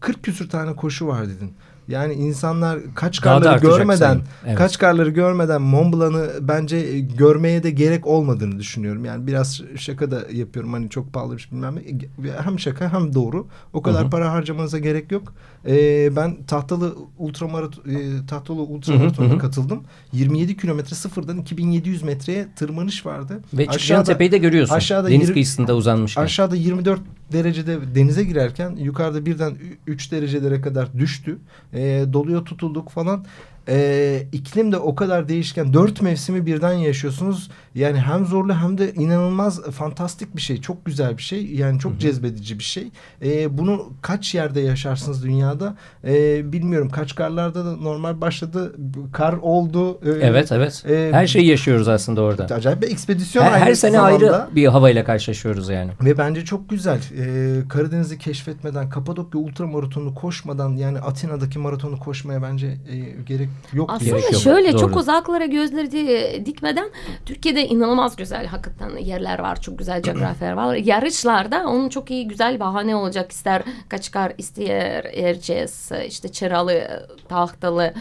[0.00, 1.52] 40 küsür tane koşu var dedin.
[1.88, 4.20] Yani insanlar kaç karları görmeden.
[4.46, 4.58] Evet.
[4.58, 9.04] kaç karları görmeden Mont Blanc'ı bence e, görmeye de gerek olmadığını düşünüyorum.
[9.04, 11.76] Yani biraz şaka da yapıyorum hani çok pahalı bir şey bilmem
[12.18, 12.30] ne.
[12.44, 13.46] Hem şaka hem doğru.
[13.72, 14.10] O kadar Hı hı.
[14.10, 15.34] para harcamanıza gerek yok.
[15.66, 19.82] Ee, ben tahtalı ultramaraton e, tahtalı ultramaratonuna katıldım.
[20.12, 23.40] 27 kilometre sıfırdan 2700 metreye tırmanış vardı.
[23.54, 24.74] Ve çıkacağın tepeyi de görüyorsun.
[24.74, 26.22] aşağıda Deniz kıyısında uzanmışken.
[26.22, 27.00] Aşağıda 24
[27.32, 29.54] derecede denize girerken yukarıda birden
[29.86, 31.38] 3 derecelere kadar düştü.
[31.74, 33.24] Ee, doluya tutulduk falan.
[33.68, 35.72] Ee, iklim de o kadar değişken.
[35.72, 37.50] Dört mevsimi birden yaşıyorsunuz.
[37.74, 40.60] Yani hem zorlu hem de inanılmaz fantastik bir şey.
[40.60, 41.54] Çok güzel bir şey.
[41.54, 42.88] Yani çok cezbedici bir şey.
[43.24, 45.76] Ee, bunu kaç yerde yaşarsınız dünyada?
[46.04, 46.88] Ee, bilmiyorum.
[46.90, 48.72] Kaç karlarda da normal başladı.
[49.12, 49.98] Kar oldu.
[50.04, 50.84] Ee, Evet evet.
[50.90, 52.54] e, her şeyi yaşıyoruz aslında orada.
[52.54, 54.14] Acayip bir ekspedisyon Her, her sene zamanda.
[54.14, 55.90] ayrı bir havayla karşılaşıyoruz yani.
[56.04, 57.00] Ve bence çok güzel.
[57.18, 62.96] Ee, Karadeniz'i keşfetmeden, Kapadokya ultramaratonu koşmadan yani Atina'daki maratonu koşmaya bence e,
[63.26, 63.90] gerek yok.
[63.92, 64.34] Aslında yok.
[64.34, 64.80] şöyle Doğru.
[64.80, 66.90] çok uzaklara gözleri di- dikmeden
[67.26, 69.60] Türkiye'de inanılmaz güzel hakikaten yerler var.
[69.60, 70.74] Çok güzel coğrafyalar var.
[70.74, 73.32] Yarışlarda onun çok iyi güzel bahane olacak.
[73.32, 77.94] İster Kaçkar, ister Erciyes, işte Çıralı, Tahtalı,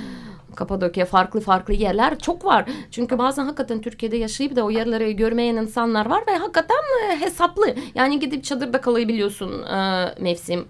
[0.55, 2.65] Kapadokya farklı farklı yerler çok var.
[2.91, 6.75] Çünkü bazen hakikaten Türkiye'de yaşayıp da o yerleri görmeyen insanlar var ve hakikaten
[7.11, 7.75] e, hesaplı.
[7.95, 10.65] Yani gidip çadırda kalabiliyorsun e, mevsim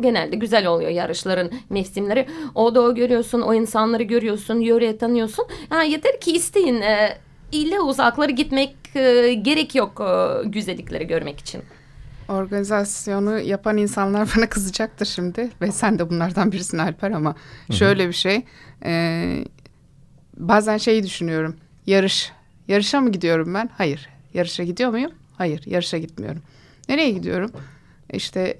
[0.00, 2.26] genelde güzel oluyor yarışların mevsimleri.
[2.54, 5.46] O da görüyorsun, o insanları görüyorsun, yöreyi tanıyorsun.
[5.68, 6.80] Ha, yeter ki isteyin.
[6.80, 7.18] E,
[7.52, 11.62] ile uzaklara gitmek e, gerek yok e, güzellikleri görmek için.
[12.28, 17.34] Organizasyonu yapan insanlar bana kızacaktır şimdi ve sen de bunlardan birisin Alper ama
[17.70, 18.42] şöyle bir şey
[18.84, 19.44] e,
[20.36, 22.32] bazen şeyi düşünüyorum yarış
[22.68, 26.42] yarışa mı gidiyorum ben hayır yarışa gidiyor muyum hayır yarışa gitmiyorum
[26.88, 27.50] nereye gidiyorum
[28.12, 28.58] işte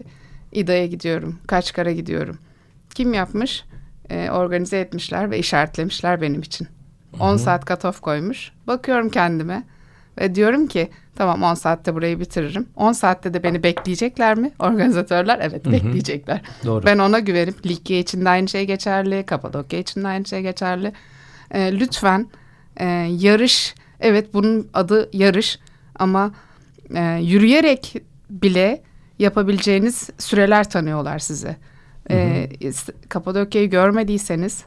[0.54, 2.38] İDA'ya gidiyorum Kaçkar'a gidiyorum
[2.94, 3.64] kim yapmış
[4.10, 6.68] E, organize etmişler ve işaretlemişler benim için
[7.20, 9.62] 10 saat cut koymuş bakıyorum kendime
[10.20, 12.66] ve diyorum ki tamam 10 saatte burayı bitiririm.
[12.76, 14.50] 10 saatte de beni bekleyecekler mi?
[14.58, 16.40] Organizatörler evet bekleyecekler.
[16.64, 16.86] Doğru.
[16.86, 19.26] Ben ona güvenip Likya için de aynı şey geçerli.
[19.26, 20.92] Kapadokya için de aynı şey geçerli.
[21.50, 22.26] Ee, lütfen
[22.76, 25.58] e, yarış evet bunun adı yarış
[25.98, 26.32] ama
[26.94, 27.94] e, yürüyerek
[28.30, 28.82] bile
[29.24, 31.56] yapabileceğiniz süreler tanıyorlar size.
[32.10, 32.48] Ee,
[33.08, 34.64] Kapadokya'yı görmediyseniz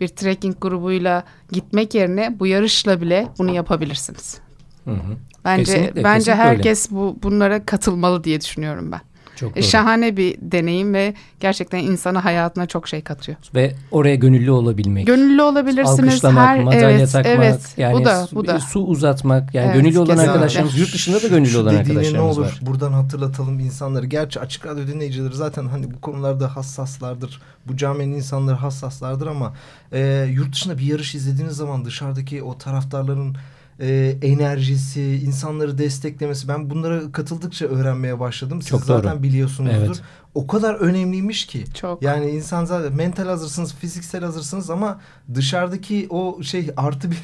[0.00, 4.38] bir trekking grubuyla gitmek yerine bu yarışla bile bunu yapabilirsiniz.
[4.84, 5.16] Hı hı.
[5.44, 9.00] Bence Kesinlikle, bence kesinlikle herkes bu bunlara katılmalı diye düşünüyorum ben.
[9.38, 9.64] Çok doğru.
[9.64, 13.38] Şahane bir deneyim ve gerçekten insana hayatına çok şey katıyor.
[13.54, 15.06] Ve oraya gönüllü olabilmek.
[15.06, 16.08] Gönüllü olabilirsiniz.
[16.08, 17.74] Alkışlamak, her madalya evet, takmak, evet.
[17.76, 18.60] yani bu da su, bu da.
[18.60, 19.54] su uzatmak.
[19.54, 20.30] Yani Evet, gönüllü olan kesinlikle.
[20.30, 22.58] arkadaşlarımız yurt dışında da gönüllü Şu olan arkadaşlarımız ne olur var.
[22.62, 24.06] buradan hatırlatalım insanları.
[24.06, 27.40] Gerçi açık radyo dinleyicileri zaten hani bu konularda hassaslardır.
[27.66, 29.54] Bu caminin insanları hassaslardır ama
[29.92, 33.36] e, yurt dışında bir yarış izlediğiniz zaman dışarıdaki o taraftarların
[33.80, 38.62] e, enerjisi, insanları desteklemesi ben bunlara katıldıkça öğrenmeye başladım.
[38.62, 39.22] Siz Çok zaten doğru.
[39.22, 39.78] biliyorsunuzdur.
[39.78, 40.02] Evet.
[40.38, 41.64] O kadar önemliymiş ki.
[41.74, 42.02] Çok.
[42.02, 45.00] Yani insan zaten mental hazırsınız, fiziksel hazırsınız ama
[45.34, 47.16] dışarıdaki o şey artı bir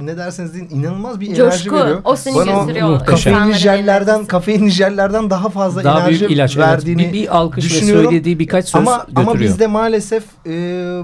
[0.06, 2.00] ne derseniz deyin inanılmaz bir enerji Coşku, veriyor.
[2.04, 3.04] o seni Bana muhteşem.
[3.04, 6.56] Kafeinli jellerden, kafeinli jellerden daha fazla Daha enerji büyük ilaç.
[6.56, 6.66] Evet.
[6.68, 8.04] verdiğini Bir, bir alkış ve düşünüyorum.
[8.10, 9.30] söylediği birkaç söz ama, götürüyor.
[9.30, 10.50] ama bizde maalesef e,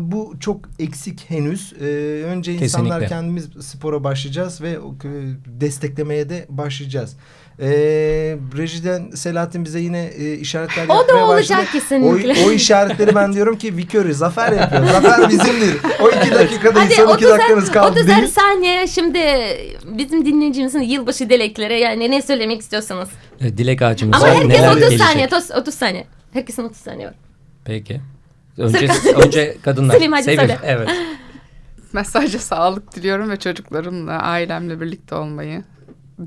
[0.00, 1.72] bu çok eksik henüz.
[1.80, 1.84] E,
[2.24, 3.08] önce insanlar Kesinlikle.
[3.08, 4.78] kendimiz spora başlayacağız ve e,
[5.46, 7.16] desteklemeye de başlayacağız.
[7.60, 7.68] E,
[8.56, 11.72] rejiden Selahattin bize yine e, işaretler O da yapmaya olacak başladı.
[11.72, 12.44] kesinlikle.
[12.44, 14.86] O, o işaretleri ben diyorum ki Vikörü zafer yapıyor.
[14.86, 15.76] Zafer bizimdir.
[16.02, 16.88] O iki dakikadayız.
[16.90, 18.28] Hadi Son iki 30'ar dakikanız kaldı 30'ar değil.
[18.28, 19.18] saniye şimdi
[19.84, 23.08] bizim dinleyicimizin yılbaşı dilekleri yani ne söylemek istiyorsanız.
[23.40, 25.00] E, Dilek ağacımız Ama herkes Neler 30 gelecek?
[25.00, 26.06] saniye 30, 30 saniye.
[26.32, 27.14] Herkesin 30 saniye var.
[27.64, 28.00] Peki.
[28.58, 29.94] Önce, önce kadınlar.
[29.98, 30.58] Sevim, hadi söyle.
[30.64, 30.88] Evet.
[31.94, 35.62] Ben sadece sağlık diliyorum ve çocuklarımla, ailemle birlikte olmayı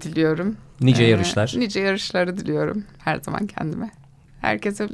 [0.02, 0.56] diliyorum.
[0.82, 1.54] Nice Ee, yarışlar.
[1.58, 3.92] Nice yarışları diliyorum her zaman kendime.
[4.42, 4.90] Herkese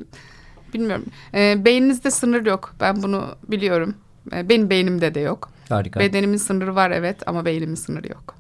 [0.74, 1.06] bilmiyorum.
[1.34, 2.76] Ee, beyninizde sınır yok.
[2.80, 3.96] Ben bunu biliyorum.
[4.34, 5.50] Ee, benim beynimde de yok.
[5.70, 6.00] Harika.
[6.00, 8.36] Bedenimin sınırı var evet ama beynimin sınırı yok.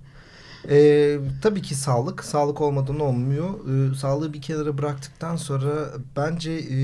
[0.69, 2.23] Ee, tabii ki sağlık.
[2.23, 3.49] Sağlık olmadan olmuyor.
[3.69, 5.71] Ee, sağlığı bir kenara bıraktıktan sonra
[6.17, 6.77] bence e,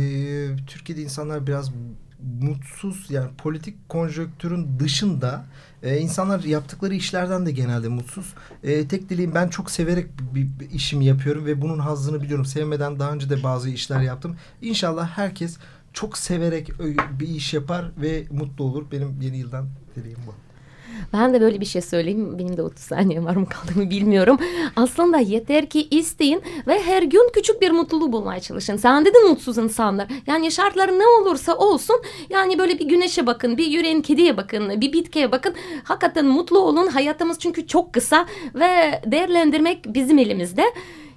[0.68, 1.72] Türkiye'de insanlar biraz
[2.41, 5.45] mutsuz yani politik konjonktürün dışında
[5.84, 8.34] e, insanlar yaptıkları işlerden de genelde mutsuz.
[8.64, 12.46] E, tek dileğim ben çok severek bir, bir işimi yapıyorum ve bunun hazzını biliyorum.
[12.46, 14.38] Sevmeden daha önce de bazı işler yaptım.
[14.62, 15.58] İnşallah herkes
[15.94, 16.72] çok severek
[17.20, 18.86] bir iş yapar ve mutlu olur.
[18.92, 20.49] Benim yeni yıldan dileğim bu.
[21.14, 22.40] Ben de böyle bir şey söyleyeyim.
[22.40, 24.38] Benim de 30 saniye var mı kaldı mı bilmiyorum.
[24.76, 28.76] Aslında yeter ki isteyin ve her gün küçük bir mutluluğu bulmaya çalışın.
[28.76, 30.08] Sen dedin mutsuz insanlar.
[30.28, 31.96] Yani şartlar ne olursa olsun
[32.30, 35.54] yani böyle bir güneşe bakın, bir yürüyen kediye bakın, bir bitkiye bakın.
[35.84, 36.88] Hakikaten mutlu olun.
[36.88, 38.26] Hayatımız çünkü çok kısa
[38.56, 40.64] ve değerlendirmek bizim elimizde.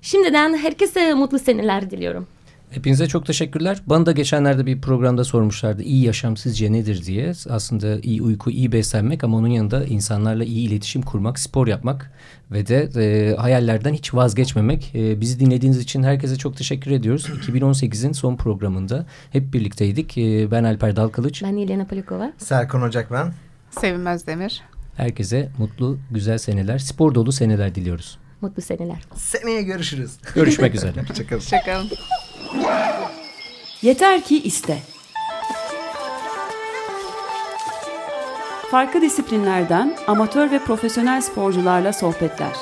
[0.03, 2.27] Şimdiden herkese mutlu seneler diliyorum.
[2.75, 3.83] Hepinize çok teşekkürler.
[3.87, 7.33] Bana da geçenlerde bir programda sormuşlardı iyi yaşam sizce nedir diye.
[7.51, 12.13] Aslında iyi uyku, iyi beslenmek ama onun yanında insanlarla iyi iletişim kurmak, spor yapmak
[12.51, 14.93] ve de e, hayallerden hiç vazgeçmemek.
[14.95, 17.27] E, bizi dinlediğiniz için herkese çok teşekkür ediyoruz.
[17.27, 20.19] 2018'in son programında hep birlikteydik.
[20.19, 21.43] E, ben Alper Dalkılıç.
[21.43, 22.33] Ben Yelena Polikova.
[22.39, 23.33] Serkan Ocak ben.
[23.71, 24.63] Sevinmez Demir.
[24.97, 28.19] Herkese mutlu, güzel seneler, spor dolu seneler diliyoruz.
[28.43, 28.97] Mutlu seneler.
[29.17, 30.11] Seneye görüşürüz.
[30.35, 30.93] Görüşmek üzere.
[31.09, 31.41] Hoşçakalın.
[31.41, 31.91] Hoşçakalın.
[33.83, 34.79] Yeter ki iste.
[38.71, 42.53] Farklı disiplinlerden amatör ve profesyonel sporcularla sohbetler.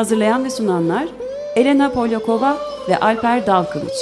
[0.00, 1.08] Hazırlayan ve sunanlar
[1.56, 2.56] Elena Polyakova
[2.88, 3.92] ve Alper Dalkılıç.